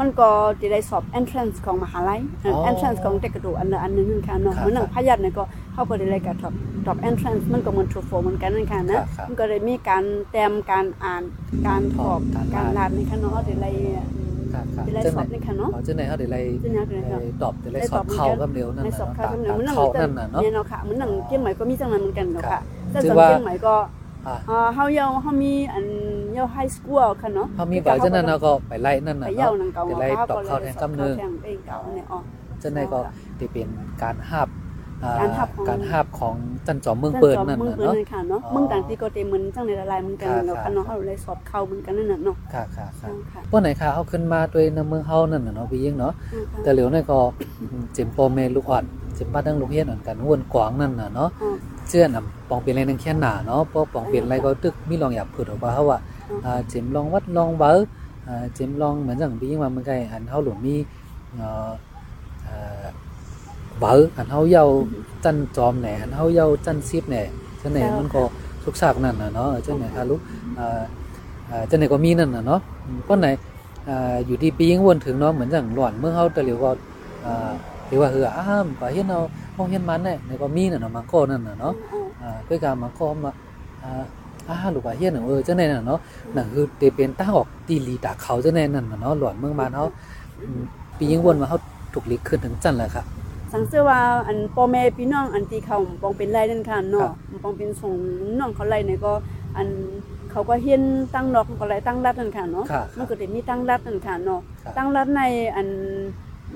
[0.00, 0.28] มันก็
[0.60, 6.54] จะได้สอบ entrance ของมหาลัยอันอ๋อ entrance ของเด็กกระดูกอันละอันนึงนั่นค่ะเนาะครับเหมือนหนังพยัญชนะก็เฮาก็ได้เลยกับตอบ
[6.86, 11.22] ตอบ entrance มันก็เหมือน TOEFL เหมือนกันนั่นค่ะนะครับครับมันก็เลยมีการแต้มการอ่าน
[11.66, 13.74] การสอบการการอ่านลานในค่ะเนาะเฮาได้เลย
[14.14, 22.62] อืมครับครับได้เลยจังสไหนอบในค่ะเนาะอ๋อจังไหนเฮาได้ไรจังไหนเป็นไงครับตอบได้ไรได้สตออบบเข้ากับเร็วนั่นในน่ะสอบเนาะเข้าตามกำเนิดตามมันหนังเข้านั่นน่ะเนาะเนี่ยเนาะค่ะมันหนังเชียงใหม่ก็มีจังนั้นเหมือนกันเนาะครัค่ะบ
[22.96, 23.74] แต่ถืสอำว่าเชียงใหม่ก็
[24.26, 25.84] อ่าเอ่อเฮาเยาเฮามีอัน
[26.32, 32.18] เยาไฮสคูลค่ะเนาะเฮามีใบจังนั้นเนาะก็ไปไล่นั่นไปน่ะเยาเนาะนังเก่าไปไล่ตอบเข้าแทนกำเนิดแทงเองเก่าเนี่ยอ๋อ
[32.62, 32.98] จังไหนก็
[33.38, 33.68] ที่เป็น
[34.02, 34.48] การหาบ
[35.04, 36.34] อ่การหาบของการหาบของ
[36.66, 46.12] จันจอมเมืองเปิ้นนั่นเมืองน่ะเปิ้นเนาะนั่นค่ะเนาะอ๋อเมืองต่างที่ก็เต็มเหมือนจังในละลายเหมือนกันครับเนาะครัค่ะบเนาะเฮาเลยสอบเข้าเหมือนกันนั่นน่ะเนาะค่ะค่ะค่ะค่ะพวกไหนค่ะเอาขึ้นมาด้วยในเมืองเฮานั่นน่ะเนาะพี่ยิ่งเนาะ
[46.62, 47.18] แต่เหลียวนี่ก็
[47.94, 48.84] เจิมโปเมลูกอ่อน
[49.16, 51.56] เจิมบ้านดังลูกเฮียนเหมือนกันวนกวางนั่นน่ะเนาะอ๋อ
[51.88, 55.98] เชื่อนอะปองเป็นอะไรนึงแค่หนาเนาะเพราะปองเป็นอะไรก็ตึกมีลองอยากพูดออกมาเฮาว่า
[56.30, 57.72] อ๋ออ่อ่าเจิมลองวัดลองเบอ
[58.28, 60.74] อ่าเจิมลองเหมือนจังพี่ยิ่งว่ามันก็อันเฮาหลวงมี
[61.36, 61.70] เอ่อ
[62.44, 62.84] เอ่อ
[63.78, 64.64] เบออันเฮาเยา
[65.24, 67.22] จันจอมแหน่อันเฮาเยาจันซิบแหน่
[67.62, 68.22] จังไหนมันก็
[68.64, 70.20] ทุกฉากนั่นน่ะเนาะจังไหนค่ะลูก
[70.58, 70.80] อ่า
[71.50, 73.28] อ่าจังไหนก็มีนั่นน่ะเนาะอืมเพราะไหน
[73.88, 76.70] อ่าอยู่ที่ปียิ่งวนถึงเนาะเหมือนอย่างหลอนเมื่อเขาแต่เหลียวก็
[77.26, 77.50] อ่า
[77.88, 79.20] หรือว่าเฮืออ้ามก็เห็นเอา
[79.56, 81.72] ห้องเห็นมันเนี่ยในก็มีน่ะเนาะมังโก้นั่นน่ะเนาะ
[82.22, 83.30] อ่าด้วยการมังโก้มา
[83.82, 84.02] อ่า
[84.48, 85.98] อ้าลูกว่าเฮ็ดน่ะเออจังได๋น่ะเนาะ
[86.36, 89.84] นั่นคือเตเป็นตั้งออกตีลีตาเขาจังได๋นั่นน่ะเนาะหลอนเมืองบ้านเฮา
[90.98, 91.58] ปียิ่งวนมาเฮา
[91.94, 93.04] ถูกลิกขึ้นถึงจันแหละค่ะ
[93.52, 97.08] สังเสือว่าอันพ่อแม่พี่น้องอันที่เขาปองเป็นไรนั่นค่ะเนาะ
[97.42, 97.94] ปองเป็นส่ง
[98.38, 99.12] น้องเขาไรเนี่ยก็
[99.56, 99.68] อัน
[100.30, 100.82] เขาก็เฮียน
[101.14, 102.64] ตั้งดอกก็ไรตั้งรัฐนั่นค่ะเนาะ
[102.98, 104.40] มันก็จะมีตั้งรัฐนั่นค่ะเนาะ
[104.76, 105.22] ตั้งรัฐใน
[105.56, 105.68] อัน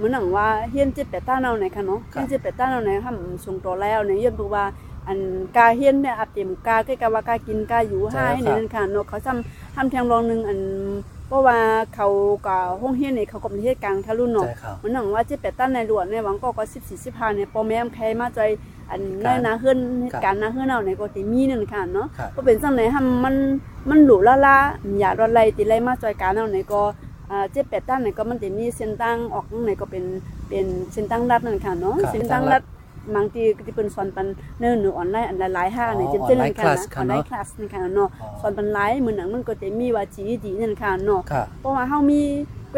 [0.01, 4.65] เหมือนหนังว่าเฮียนจิตแปดต้าเนาไหนค่ะเนาะครัเฮีบยนจิตแปดต้าเนาไหนทำส่งตัวแล้วเนี่ยเฮียนดูว่า
[5.09, 5.19] อัน
[5.57, 10.61] กาเฮียนเนี่ยอาเต็มกาใกล้กะว่ากากินกาอยู่ให้เนี่ยนั่นค่ะเนาะเขาทำทำแทงรองหนึงอัน
[11.29, 11.59] เพราะว่า
[11.95, 12.09] เขา
[12.47, 18.41] กับห้องเฮียนเนี่ยเขาก็เป็นเฮ็ดกลางทะลุเนาะใช่ครับมันหนังว่าจิตแปดต้านในหลวงในหวังก็ก็สิบสี่สิบห้าเนี่ยปอแม่มใครมาใจ
[18.91, 19.79] อันครัได้บนาเฮือน
[20.13, 23.35] ครับการนาเฮือนเอาในก็ติมีนั่นค่ะเนาะครับก็เป็นจังไหนทำมัน
[23.91, 24.57] มันหลูละละ
[25.01, 27.10] อย่ารอไล่ติไล่มาจอยการเอาในก็อ่า
[27.53, 30.05] เจ็ดแปดต้านในก็มันจะมีเส้นตั้งออกในก็เป็น
[30.49, 32.63] เป็นเส้นตั้งรัดนั่นค่ะเนาะครับเส้นตั้งรัด
[33.17, 34.27] บางทีก็จะเป็นสอนปัน
[34.59, 42.21] เนื้อหนูออนไลน์อันหลายๆห้าในอ๋อเจนๆนั่นค่ะออนไลน์นะ class ออนไลน์ค่ะคลาสนั่นค่ะเนาะอ๋อสอนปันไลฟ์เหมือนหนังมันก็จะมีว่าจีดีนั่นค่ะเนาะค่ะเพราะว่าเฮามี
[42.73, 42.77] ไป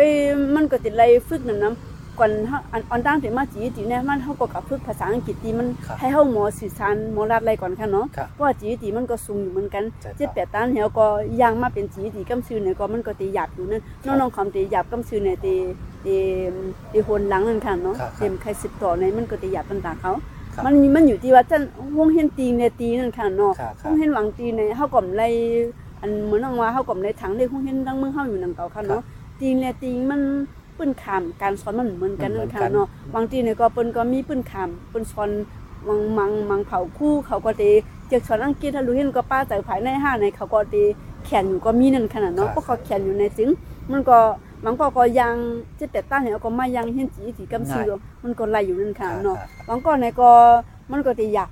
[0.55, 11.07] มันก็ติดไล่ฝึกนำนำ ก่อนเฮาอันออนตั้งแต่มาจีจีเนี่ยมันเฮาก็กับฝึกภาษาอังกฤษที่มันครับให้เฮาหมอสื่อสารหมอรัดอะไรก่อนค่ะเนาะครับเพราะว่าจีจีมันก็สูงอยู่เหมือนกันใช่ครับเจ็ดแปดตันเฮาก็
[11.41, 15.55] ย่างมาเป็นจีจีกำซื่อเนี่ยก็มันก็ตีหยาบอยู่นั่นครับน้องๆคำตีหยาบกำซื่อเนี่ยตี
[16.05, 16.15] ตี
[16.93, 20.13] ตีโหนหลังนั่นค่ะเนาะครับเต็มใครสิบต่อในมันก็ตีหยาบต่างๆเขา
[20.55, 21.63] ครับมันมันอยู่ที่ว่าจัน
[21.99, 25.29] วงเห็นตีเนี่ยตีนั่นค่ะเนาะครับครัห้อบงเห็นหวังตีในเฮาก็มไล่
[26.01, 29.03] อันเหมือนว่าเฮาก็มไล่ถังในห้องเห็นดังเมืองเฮาอยู่นังเก่าค่ะเนาะ
[29.41, 30.21] ตีนและตีมัน
[30.77, 35.31] ปื้นขามการสอนมันเหมือนกันนั่นค่ะเนาะบางทีเนี่ยก็เปิ้นก็มีปื้นขามเปิ้นสอน
[35.89, 37.71] มังมังมังเผาคู่เขาก็ตี
[38.09, 40.83] เจ็กสอนอังกฤษถ้ารู้เห็นก็ป้าใจภายในห้าในเขาก็ตี
[41.25, 43.49] แขนอยู่ก็มีนั่นขนาดเนาะเพราะเขาแขนอยู่ในจึง
[43.93, 44.19] มันก็
[44.65, 45.35] บางก็ก็ยัง
[45.77, 49.37] เจ็ดแต่ต้านเนี่ยก็มายังเห็นจีจีกำซื้อมันก็ไล่อยู่นั่นค่ะเนาะ
[49.69, 50.31] บางก่อนในก็
[50.91, 51.49] มันก็ตีหยับ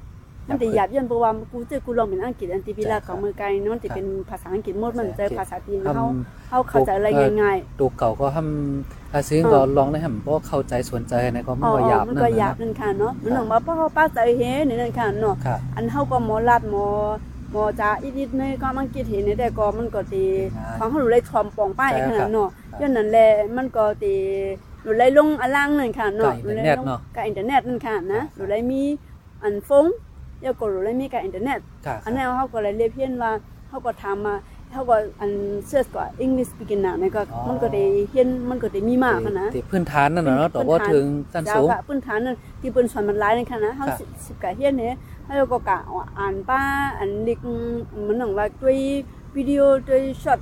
[0.51, 6.07] มันตีหยับยันเพราะว่ากูเจอกูลองเป็นอังกฤษอันติพิลาของเมืองไกลเนอะมันจะเป็นภาษาอังกฤษหมดมันเจอภาษาจีนทำเขา
[6.49, 7.09] เขาเข้าใจอะไร
[7.43, 16.87] ง่ายตูเก่าก็ทำอาซื้อก็ลองได้ทำเพราะเข้าใจสนใจนะก็ๆมันก็หยาบมันนั่นก็นะหยาบนั่นค่ะเนาะมันหนังว่าพ่อป้าใจเฮนี่นั่นค่ะเนาะครับอันเฮาก็หมอลาดหมอ
[17.53, 20.25] หมอจ้าอีดๆนี่ก็มันกิดเห็นได้ก็มันก็ตี
[20.79, 22.49] ฟังเขารู้เลยทอมปองป้ายขนาดเนาะ
[22.81, 24.15] ยันนั้นแหละมันก็ตี
[24.83, 26.33] หนูเลยลงอลังนั่นค่ะเนาะ
[27.15, 28.83] กับอินเทอร์เน็ตนั่นค่ะนะหนูเลยมี
[29.43, 29.87] อันฟง
[30.45, 33.33] ยาก็หนูเลยมีกับอินเทอร์เน็ตครับอันนั้นเขาก็เลยเรียกเพี้ยนว่า
[33.69, 34.35] เขาก็ทำมา
[34.73, 35.31] เขาก็อัน
[35.67, 45.79] เชื่อก็ English beginner นี่ก็มันก็ได้เฮียนมันก็ได้มีมากอะนะที่พื้นฐานนั่นน่ะเนาะแต่ว่าถึงสั้นเจ้าสูงค่ะพื้นฐานนั่นที่เปิ้นสอนมันหลายนั่นค่ะนะเฮาครับสิสิบกะเฮียนเนี่ยเฮาก็กะ
[46.19, 46.61] อ่านป้า
[46.99, 47.39] อันลิก
[48.07, 48.77] มันหนังว่าด้วย
[49.37, 50.41] วิดีโอด้วยช็อต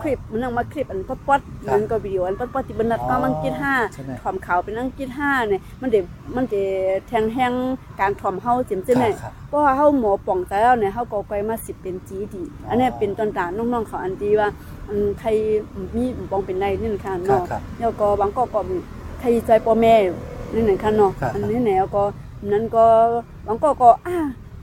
[0.00, 6.00] คลิปมันหนังมาคลิปอันป๊อปๆมันก็วิดีโออันป๊อปๆที่บรรทัดก็อังกฤษ5ใช่ไหมถ่อมขาวเป็นอังกฤษ5เนี่ยมันได้
[6.36, 6.62] มันได้
[7.08, 7.52] แทงแฮง
[8.00, 14.48] การถ่อมเฮาเจ็มๆเนี่ยครับเพราะว่าเฮาหมอป่องใจแล้วเนี่ยเฮาก็ไกลมาสิบเป็นจีดีอันเนี้ยเป็นตอนตาน้องๆเขาอันดีว่า
[14.88, 15.28] อันใคร
[15.96, 18.76] มีปองเป็นไรนี่นะคะครับเนาะครับแล้วก็บางก็ก็มี
[19.20, 19.94] ใครใจพ่อแม่
[20.54, 22.02] นี่นะคะเนาะครับอันนี้แนวก็
[22.52, 22.84] นั้นก็
[23.46, 24.16] บางก็ก็อ่า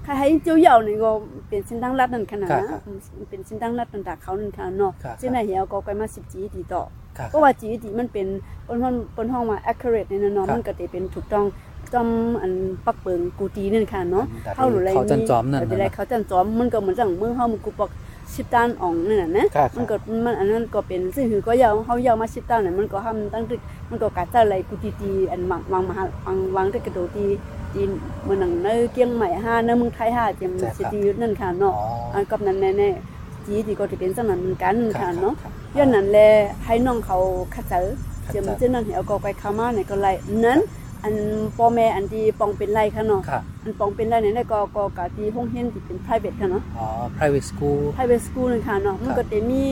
[0.04, 1.12] ใครให้เจียวเหยานี่ก็
[1.50, 2.98] เป็นสินดังรัดนั่นขนาดครับนะครับอืม
[3.30, 6.84] เป็นสินดังรัดต่างๆเขานั่นค่ะเนาะครับซึ่งในเหี่ยวก็ไกลมาสิบจีดีต่อ
[7.18, 8.28] ครับเพราะว่าจีดีมันเป็น
[8.68, 11.46] ปนห้องปนห้องว่า accurate นี่นะเนาะครับมันก็จะเป็นถูกต้อง
[11.94, 12.10] จอม
[12.42, 12.52] อัน
[12.86, 17.90] ปักเปิงกูตีนั่นค่ะเนาะแต่เฮาหรืออะไรเขาจันจอมนั่นแต่น่ะไรนะเขาจันจอมมันก็เหมือนจังมือเฮามันกูปอก
[18.34, 27.26] ชิบตานอ่องนั่นน่ะนะครับมันก็มันอันนั้นก็เป็นซึ่งคือก็ยาวเฮายาวมาชิบตานน่ะมันก็ทำตั้งตึกมันก็กะจะอะไรกูตีตีอันวางวางมาหาวางวางได้กระโดดตี
[27.74, 27.82] ตี
[28.24, 31.74] เหมือนหนังเนอเกียงใหม่ห้าเนอเมืองไทยห้าเจมใช่ครับสิตีนั่นค่ะอ๋อเนาะ
[32.14, 36.20] อันกับนั้นแน่ๆจีที่ก็จะเป็นจังนั้นเหมือนกันครัค่ะบเนาะครับย้อนนั้นแล
[36.66, 37.18] ให้น้องเขา
[37.54, 37.86] คัดเจอ
[38.24, 40.12] คัดเจมเจอเจนั้นเหี่ยวก็ไปเข้ามาในก็ไล่
[40.46, 40.60] นั้น
[41.04, 41.16] อัน
[41.56, 49.64] พ่อแม่อันที่ปองเป็นไรค่ะเนาะครับอันปองเป็นไรเนี่ยก็ก็กะที่ห้องเรียนที่เป็น private ค่ะเนาะอ๋อ private school private school นั่นค่ะเนาะครับมันก็จะมี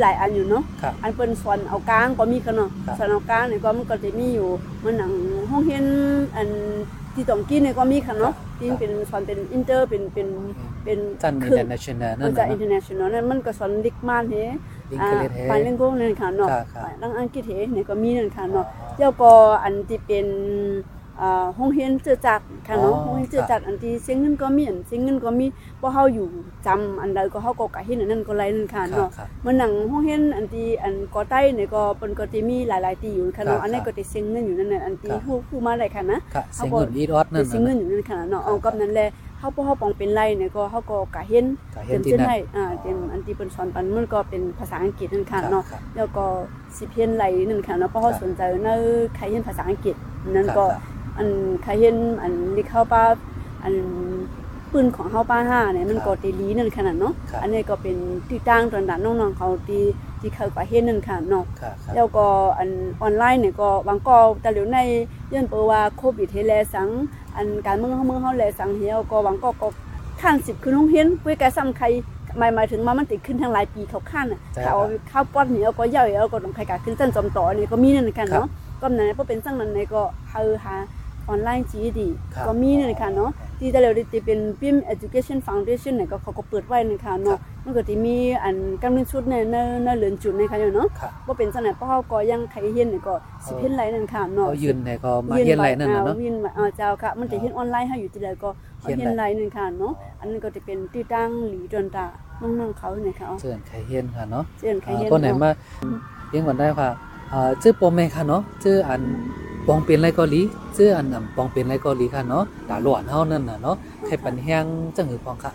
[0.00, 4.48] หลายอันอยู่เนาะครับอันเปิ้นสอนเอากลางก็มีค่ะเนาะครับสอนเอากลางเนี่ยก็มันก็จะมีอยู่
[4.84, 5.12] มันหนัง
[5.50, 5.84] ห้องเรียน
[6.36, 6.48] อัน
[7.14, 10.28] ที่ต้องกินเนี่ยก็มีค่ะเนาะที่เป็นสอนเป็นอินเตอร์เป็นเป็น
[10.84, 14.34] เป็นจันครึ่ง international เอนั่อนจากน่ะ international นั่นมันก็สอนลิกมานเฮ
[14.90, 18.66] ลิงเกเลเทไปเล่นก็นั่นค่ะเนาะครับครับลังอังกฤษเฮเนี่ยก็มีนั่นค่ะเนาะ
[18.98, 19.30] แล้วก็
[19.62, 20.26] อันที่เป็น
[21.20, 25.46] อ่าห้องเรียนเจือจัดค่ะเนาะอ๋อห้องเรียนเจือจัดอันที่เสียงเงินก็มีอันเสียงเงินก็มี
[25.80, 26.26] บ่เฮาอยู่
[26.66, 46.24] จำอันใดก็เฮาก็กะเฮ็ดอันนั้นก็หลายนั่นค่ะครับเนาะครับมันหนังห้องเรียนอันที่อันกอใต้เนี่ยก็เปิ้นก็สิมีหลายๆที่อยู่ค่ะครัเนาะบอันนี้ครับก็สิเสียงเงินอยู่นั่นน่ะอันที่ครับฮู้ฮู้มาได้ค่ะนะค่ะเสียงเงินอีดออดนั่นเสียงน่ะเงินอยู่นั่นค่ะเนาะครับเอากับนั้นแหละเฮาบ่เฮาปองเป็นไรเนี่ยก็เฮาก็กะเห็นกะเห็นที่เต็มนั่นให้อ่าเต็มอันที่เปิ้นสอนปันมันก็เป็นภาษาอังกฤษนั่นค่ะครับเนาะครับแล้วก็
[46.76, 48.68] สิเพียนไหลนั่นค่ะเนาะเพราะเขาครับสนใจใน
[49.16, 49.94] ใครเห็นภาษาอังกฤษ
[50.30, 51.28] นั่นครับก็ครับ อัน
[51.62, 53.02] ใครเห็นอันที่เข้าป้า
[53.62, 53.74] อัน
[54.72, 57.96] ปืนของเฮาป้าห้าเนี่ยมันครับก็ตีลีนั่นขนาดเนาะครับอันนี้ก็เป็น
[58.28, 59.84] ที่ตั้งตอนนั้นน้องๆเขาที่
[60.20, 62.26] ที่เขาก็เห็นนั่นค่ะเนาะครับครับแล้วก็
[62.58, 62.70] อัน
[63.02, 64.78] ออนไลน์เนี่ยก็บางก็แต่เหลียวใน
[65.32, 66.88] ย้อนเปว่าโควิดเฮแลสัง
[67.36, 69.68] อันการเมืองเฮาเมืองเฮาแลสังเฮียก็บางก็ก็
[70.20, 71.86] ข้าน10ขึ้นโรงเรียนคุยกับซ้ำใคร
[72.38, 78.48] หมายหมายถึงมามันติดขึ้นทางหลายปีเขาข้านน่ะใช่เขาครับข้าวป้อนเหนียวก็ย่อยแล้วก็ต้องใครกะขึ้นจันจอมต่อนี่ก็มีนั่นกันครับเนาะ
[78.80, 80.74] ก็นั้นเพราะเป็นจังนั้นในก็เฮาหา
[81.28, 102.06] ออนไลน์จีดีครับก็มีนั่นค่ะเนาะที่แต่เร็วที่เป็น PIM Education Foundation เนี่ยก็เขาก็เปิดไว้นั่นค่ะครัเนาะบมันก็สิมีอันกำลังชุดในในในเหลือนจุดในค่ะเนาะครับบ่เป็นจังนั้นเพราะเฮาก็ยังใครเฮียนนี่ก็สิเฮ็ดไรนั่นค่ะเนาะเขายืนเนี่ยก็มาเฮียนไรนั่นน่ะเนาะยืนไว้อ่าเจ้าค่ะมันจะเฮ็ดออนไลน์ให้อยู่ที่ใดก็เอาเฮีเฮ็ยดนไรไรนั่นค่ะเนาะอันนั้นก็จะเป็นที่ตั้งหลีดอนตา
[102.40, 105.50] น้องๆเขาเนี่ยค่ะเชิญใครเฮียนค่ะเนาะเชิญใครอ่าเฮ็ดก็ไหนมา
[106.28, 106.90] เลี้ยงกันได้ค่ะ
[107.32, 109.00] อ่าชื่อโปรเมค่ะเนาะชื่ออัน
[109.66, 110.40] ปองเป็นไรเกาหลี
[110.76, 114.64] ชื่ออันนำปองเป็นไรเกาหลีค่ะเนาะดาหลวนเฮานั่นน่ะเนาะใครปันแฮง
[114.96, 115.52] จังหือปองค่ะ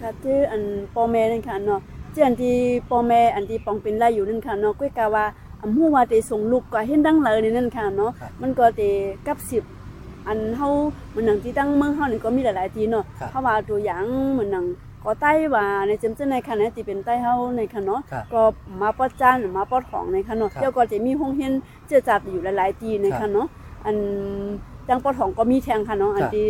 [0.00, 0.62] ค่ะที่อัน
[0.94, 1.80] ปอแม่นั่นค่ะเนาะ
[2.12, 2.54] ที่อันที่
[2.90, 5.24] ปอแม่อันที่ปองเป็นไรอยู่นั่นค่ะเนาะก็กะว่า
[5.62, 8.80] อำฮู้ว่าเตส่งลูกก็เห็นดังเลยนี่นั่นค่ะเนาะครับมันก็เต
[9.26, 9.62] กับสิบ
[10.26, 10.68] อันเฮา
[11.10, 14.64] เหมือนหนังที่ตั้งเมืองเฮานี่ก็มีหลายๆทีเนาะครับเพราะว่าตัวอย่างเหมือนหนัง
[15.08, 18.42] ก็ใต้ว่าในจำเจนในค่ะนะที่เป็นใต้เฮาในค่ะเนาะครับก็
[18.80, 21.52] มาปอดจานหรือมาปอดของในค่ะเนาะครับเจ้าก็จะมีห้องเรียน
[21.86, 23.46] เจือจัดอยู่หลายๆทีในครัค่ะบเนาะ
[23.84, 23.96] อัน
[24.88, 26.48] จังปอดของก็มีแทงค่ะเนาะอันครับที่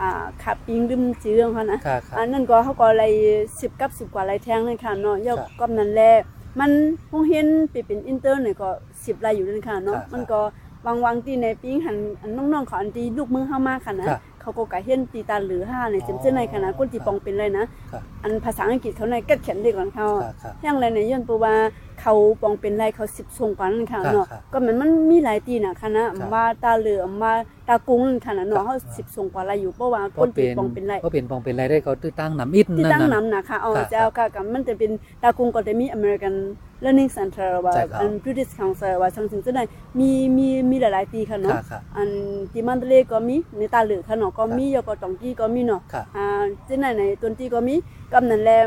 [0.00, 0.10] อ่า
[0.42, 3.12] ขับปิงดึมจื้อค่ะนะค่ะค่ะอันนั้นก็เขาก็เลย
[3.60, 6.12] สิบกับสิบกว่าไรแทงเลยค่ะเนาะยกครับก็นั้นแหละ
[6.60, 6.70] มัน
[7.08, 8.68] โรงเรียนไปเป็นอินเตอร์เนี่ยก็
[9.04, 10.40] สิบไรอยู่นั่นค่ะเนาะครับมันก็
[10.86, 21.54] วางวางตีในปิ้งหันอันน้องๆเขาอันตีลูกมือเข้ามาค่ะนะครับ เขาก็กะเห็นตีตาหรือห้าในเจมเจนในค่ะนะก้นตีปองเป็นเลยนะครับอันภาษาอังกฤษเขาในกัดเขียนได้ก่อนเขาค่ะค่ะอย่างไรในย้อนปูว่า
[22.00, 27.32] เขาปองเป็นไรเขาสิบทรงกว่านั่นค่ะครับเนาะครับก็มันมันมีหลายตีน่ะค่ะนะครับมาตาเหลือมา
[27.68, 34.90] ตากุ้งนั่นค่ะนะครัเนาะบเขาสิบทรงกว่าไรอยู่เพราะว่าเพก้ราะนเป็ตีนปองเป็นไรเพราะเป็นปองเป็นไรได้เขาตื้อตั้งน้ำอิดที่นั่นตั้งน่ะนำนะคะเอาครับเจ้าค่ะกับมันจะเป็น
[35.22, 36.34] ตากรุงก็จะมี American
[36.84, 39.62] Learning Center ว่า ใช่ครับ อัน British Council ว่าทั้งถึงจะได้
[39.98, 42.08] มีมีมีหลายๆปีค่ะเนาะ ค่ะค่ะ อัน
[42.52, 46.26] ที่มันเลก็มีในตาเหลือค่ะเนาะก็มียก็ตองกี้ก็มีเนาะค่ะ อ่า
[46.68, 47.74] ที่ไหนในต้นที่ก็มี
[48.12, 48.58] กับนั่นแหละ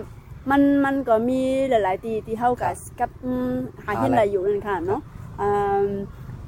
[0.49, 3.53] มันมันก็มีหลายๆตีที่เฮากับกับอืม
[3.85, 5.01] หาเห็นได้อยู่นั่นค่ะเนาะ
[5.41, 5.87] อ่า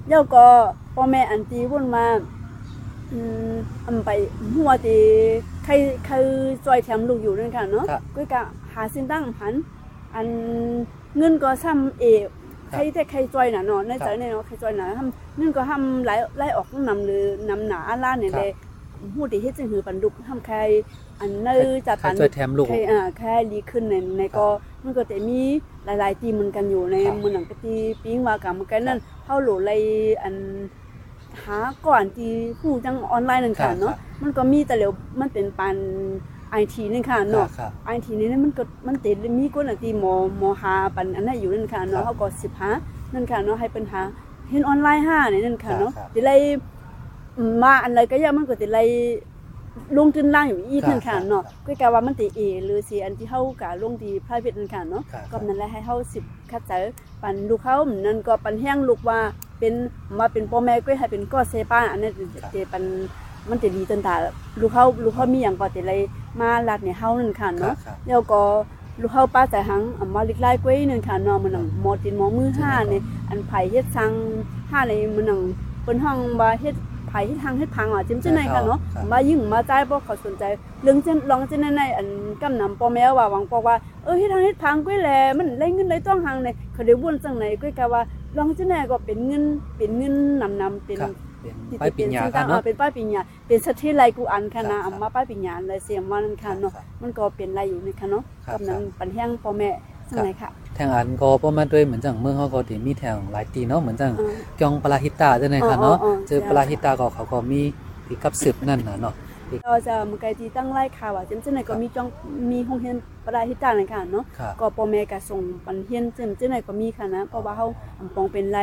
[0.07, 0.45] เดี๋ยวก็
[0.95, 2.05] พ่อแม่อันที่วุ่นมา
[3.11, 3.19] อื
[3.51, 3.53] ม
[3.85, 4.09] อำไป
[4.55, 4.97] หัวตี
[5.65, 5.73] ใคร
[6.05, 6.15] ใคร
[6.65, 8.41] จอยแถมลูกอยู่นั่นค่ะเนาะครับก็กะ
[8.73, 9.53] หาสินตั้งหัน
[10.15, 10.27] อัน
[11.17, 12.05] เงินก็ซ้ำเอ
[12.71, 18.53] ใครแต่ใครจอยน่ะเนาะในใจเนี่ยเนาะใครจอยน่ะทำเงินก็ทำไหลไหลออกนำหรือนำหนาล้านเนี่ยครับเลย
[19.13, 20.57] หูที่เฮ็ดจังหือปันดุกทำใคร
[21.19, 24.47] อันเนื้อจะใครปันช่วยแถมลูกใครอ่าแค่ดีขึ้นในในก็
[24.83, 25.41] มันก็แต่มี
[25.85, 29.81] หลายๆ ทีมเหมือนกันอยู่ในครับเมืองหนังกะทีปิ้งว่ากันเหมือนกันนั่นเฮาโหลเลย
[30.23, 30.35] อัน
[31.43, 35.75] หาก่อนที่ผู้จังออนไลน์นั่นค่ะเนาะมันก็มีแต่เดี๋ยวมันเป็นปัน
[36.51, 40.05] ไอทีนี่ค่ะค่ะเนาะค่ะไอทีนี่มันก็มันติดมีคนอันที่ม
[40.41, 42.69] มหาปันอันนั้นอยู่นั่นค่ะครัเนาะบเขาก็สิบหา
[43.13, 44.01] นั่นค่ะเนาะให้ปัญหา
[44.49, 46.39] เห็นออนไลน์ห้านี่นั่นค่ะเนาะครับติเลย
[47.63, 48.87] มาอันไรก็ย่ามันก็ติเลย
[49.97, 56.83] ลงทุนล่างอยู่อีกนั่นค่ะครับเนาะครับก็กะว่ามันติเอหรือสิอันที่เฮากะลงที่ private นั่นค่ะเนาะครับก็นั่นแหละให้เฮาสิบคัดเจอ
[57.21, 59.19] ปันลูกเขานั่นก็ปันแห้งลูกว่า
[59.59, 59.73] เป็น
[60.19, 62.13] มาเป็นพ่อแม่ก็ให้เป็นก็เซป้าอันนั้น
[62.51, 62.83] เตปัน
[63.49, 64.15] มันจะดีจนตา
[64.59, 65.99] ลูกเขาลูกเขามีอย่างก็จะเลย
[66.39, 68.41] มาลัดเนี่ยเฮานั่นค่ะค่ะเนาะค่ะแล้วก็
[69.01, 74.11] ลูกเขาป้าใจหังอะมาลิกไล่กล้วยนั่นค่ะเนาะมันหนังหมอตินหมอมือห้าเนี่ยอันไผ่เฮ็ดซัง
[74.71, 75.39] ห้าในมันหนัง
[75.83, 76.75] เปิ้นห้องว่าเฮ็ด
[77.07, 80.43] ไผ่เฮ็ดทางเฮ็ดพังอะจิ้มจังไหนค่ะเนาะครับมายิ่งมาจ่ายบ่เขาสนใจ
[80.83, 82.07] เรื่องจังลองจังไหนในอัน
[82.41, 88.01] กำนำพ่อแม่ว่าหวังบอกว่าเออเฮ็ดทางเฮ็ดพังกล้วยแลมันได้เงินได้ต้องหังเนี่ยเขาได้วุ่นจังไหนกล้วยกะว่า
[88.37, 89.43] ลองจังไหนก็เป็นเงิน
[89.77, 91.13] เป็นเงินนำนำเป็นครับ
[91.45, 99.69] เป็นที่ไปปิญญาเป็นค่ะสิ่งต่างเนาะๆเป็นป้ายปิญญาเป็นสถิตไรกูอันค่ะนะครับเอามาป้ายปิญญาเลยเสียมว่านั่นค่ะเนาะครับมันก็เป็นไรอยู่นี่ค่ะเนาะครับกำนันปันแห้งพ่อแม่
[100.09, 107.61] สังไหนค่ะแทงอันก็ประมาณด้วยเหมือนจังเมืองเขาก็ที่มีแทงหลายตีเนาะเหมือนจังเออจองปลาฮิตาใช่ไหมคะเนาะอ๋ออ๋ออ๋อเจอปลาฮิตาก็เขาก็มี
[108.07, 109.15] ที่กับสืบนั่นน่ะเนาะ
[109.65, 112.07] ก็จะมันไกลที่ตั้งไล่ข่าวอะจำเจนไหนก็มีจ้อง
[112.51, 117.67] มีห้องเรียนปลาฮิตาเลยค่ะเนาะค่ะก็พ่อแม่ก็ส่งปันเฮียนจำเจนไหนก็มีค่ะนะเพราะว่าเขา
[117.99, 118.59] อำปองเป็นไร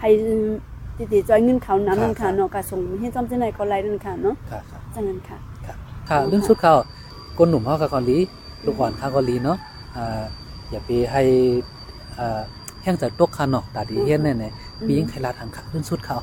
[0.00, 0.08] ให้
[1.00, 5.38] ติติจอยเงินเขานั้นนั่นค่ะเนาะก็ส่งเฮียนจำเจนไหนก็ไรนั่นค่ะเนาะค่ะค่ะจังนั้นค่ะ
[6.08, 6.72] ค่ะเรื่องสุดเขา
[7.36, 8.16] คนหนุ่มเขากับเกาหลี
[8.64, 9.56] ลูกอ่อนเขาเกาหลีเนาะ
[9.96, 10.22] อ่า
[10.70, 11.22] อย่าไปให้
[12.18, 12.40] อ่า
[12.82, 16.18] แห้งจากตกคันเนาะตาดีเฮียนแน่ๆปียิงไทยรัฐทางค่ะเรื่องสุดเขา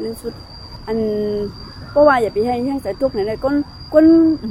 [0.00, 0.32] เรื่องสุด
[0.86, 0.98] อัน
[1.90, 3.54] เพราะว่าอย่าไปให้ให้ใส่ตุกไหนเลยก้น
[3.94, 4.06] ก้น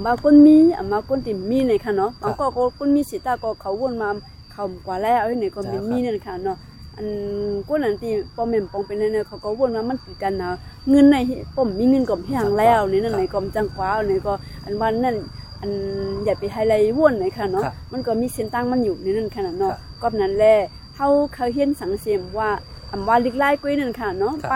[0.05, 4.09] บางก้นมีอะมาก้นติมมีในค่ะเนาะบางก็ก็ก้นมีสิตาก็เขาวนมา
[4.51, 6.57] เขากว่าแล้วไอ้เนี่ยก็มีมีเนี่ยค่ะเนาะ
[6.95, 7.07] อัน
[7.67, 10.51] ก้นอันที่ปอมแม่มปองเป็นเนี่ยเขาก็วนมามันติดกันนะ
[10.89, 11.15] เงินใน
[11.55, 14.33] ปอมมีเงินก็เพียงแล้วนี่นั่นไหนก็จังกว่าเนี่ยก็
[14.65, 15.15] อันวันนั้น
[15.61, 15.71] อัน
[16.25, 20.55] อย่าไปให้ไรวนไหนค่ะเนาะครับมันก็มีเส้นตั้งมันอยู่ในนั้นขนาดครัเนาะบก็นั้นแหละ
[20.95, 22.49] เขาเขาเห็นสังเสียมว่า
[22.91, 24.55] อำว่าลิกไล่กุ้ยนั่นค่ะเนาะครับไป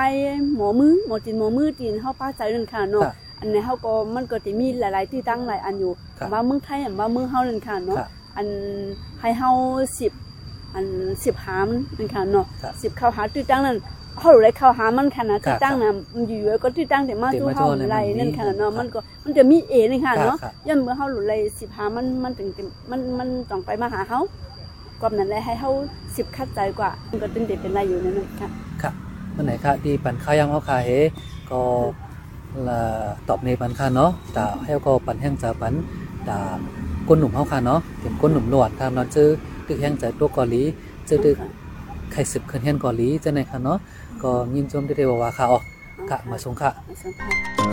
[0.55, 8.47] หมอมือหมอจีนหมอมือจีนเฮาป้าใจนั่นค่ะเนาะครับอันนี้เฮาก็มันก็สิมีหลาย ๆ ที่ตั้งหลายอันอยู่ครับว่าเมืองไทยอันว่าเมืองเฮานั่นค่ะเนาะครับอัน
[9.19, 9.51] ให้เฮา
[10.01, 10.26] 10
[10.77, 10.87] อัน
[11.19, 13.77] 10หามนั่นค่ะเนาะครับ10เข้าหาที่ตั้งนั้น
[14.19, 24.19] เฮาเลยเข้าหามันค่ะนะที่ตั้งน่ะมันอยู่ๆก็ที่ตั้งแต่มาแต่สู่มาเฮาสู่เนี่ยไรมันมีนั่นค่ะเนาะครับมันก็มันจะมีเอนี่ค่ะครับเนาะครับย่ำเมื่อเฮาหลุดเลย10หามันมันถึงจะมันมันต้องไปมาหาเฮา
[25.01, 25.71] กว่านั้นแหละให้เขา
[26.15, 28.49] สิบคัดใจกว่ามันก็ตึงเด็ดเป็นไรอยู่นั่นนะค่ะ
[28.81, 28.91] ค่ะ
[29.33, 30.89] เมื่อไหนค่ะดีปันข้ายังเอาคาเฮ
[31.51, 31.61] ก็
[32.67, 32.79] ละ
[33.27, 35.73] ตอบในปันค่าเนาะแต่ให้ก็ปันแห้งจะปัน
[36.25, 36.37] แต่
[37.07, 39.29] ก้นหนุ่มเขาค่ะเนาะเก็บก้นหนุ่มหนวดค่ะนอนชื่อ
[39.67, 40.63] ตึกแห่งจากตัวเกาหลี
[41.09, 41.37] จะตึก
[42.11, 43.77] ใครสืบขึ้นเฮียนเกาหลีจะไหนคะเนาะ
[44.23, 45.63] ก็ยินชมได้ๆว่าค่ะออก
[46.09, 47.66] กะมาส่งค่ะมาส่งค่ะ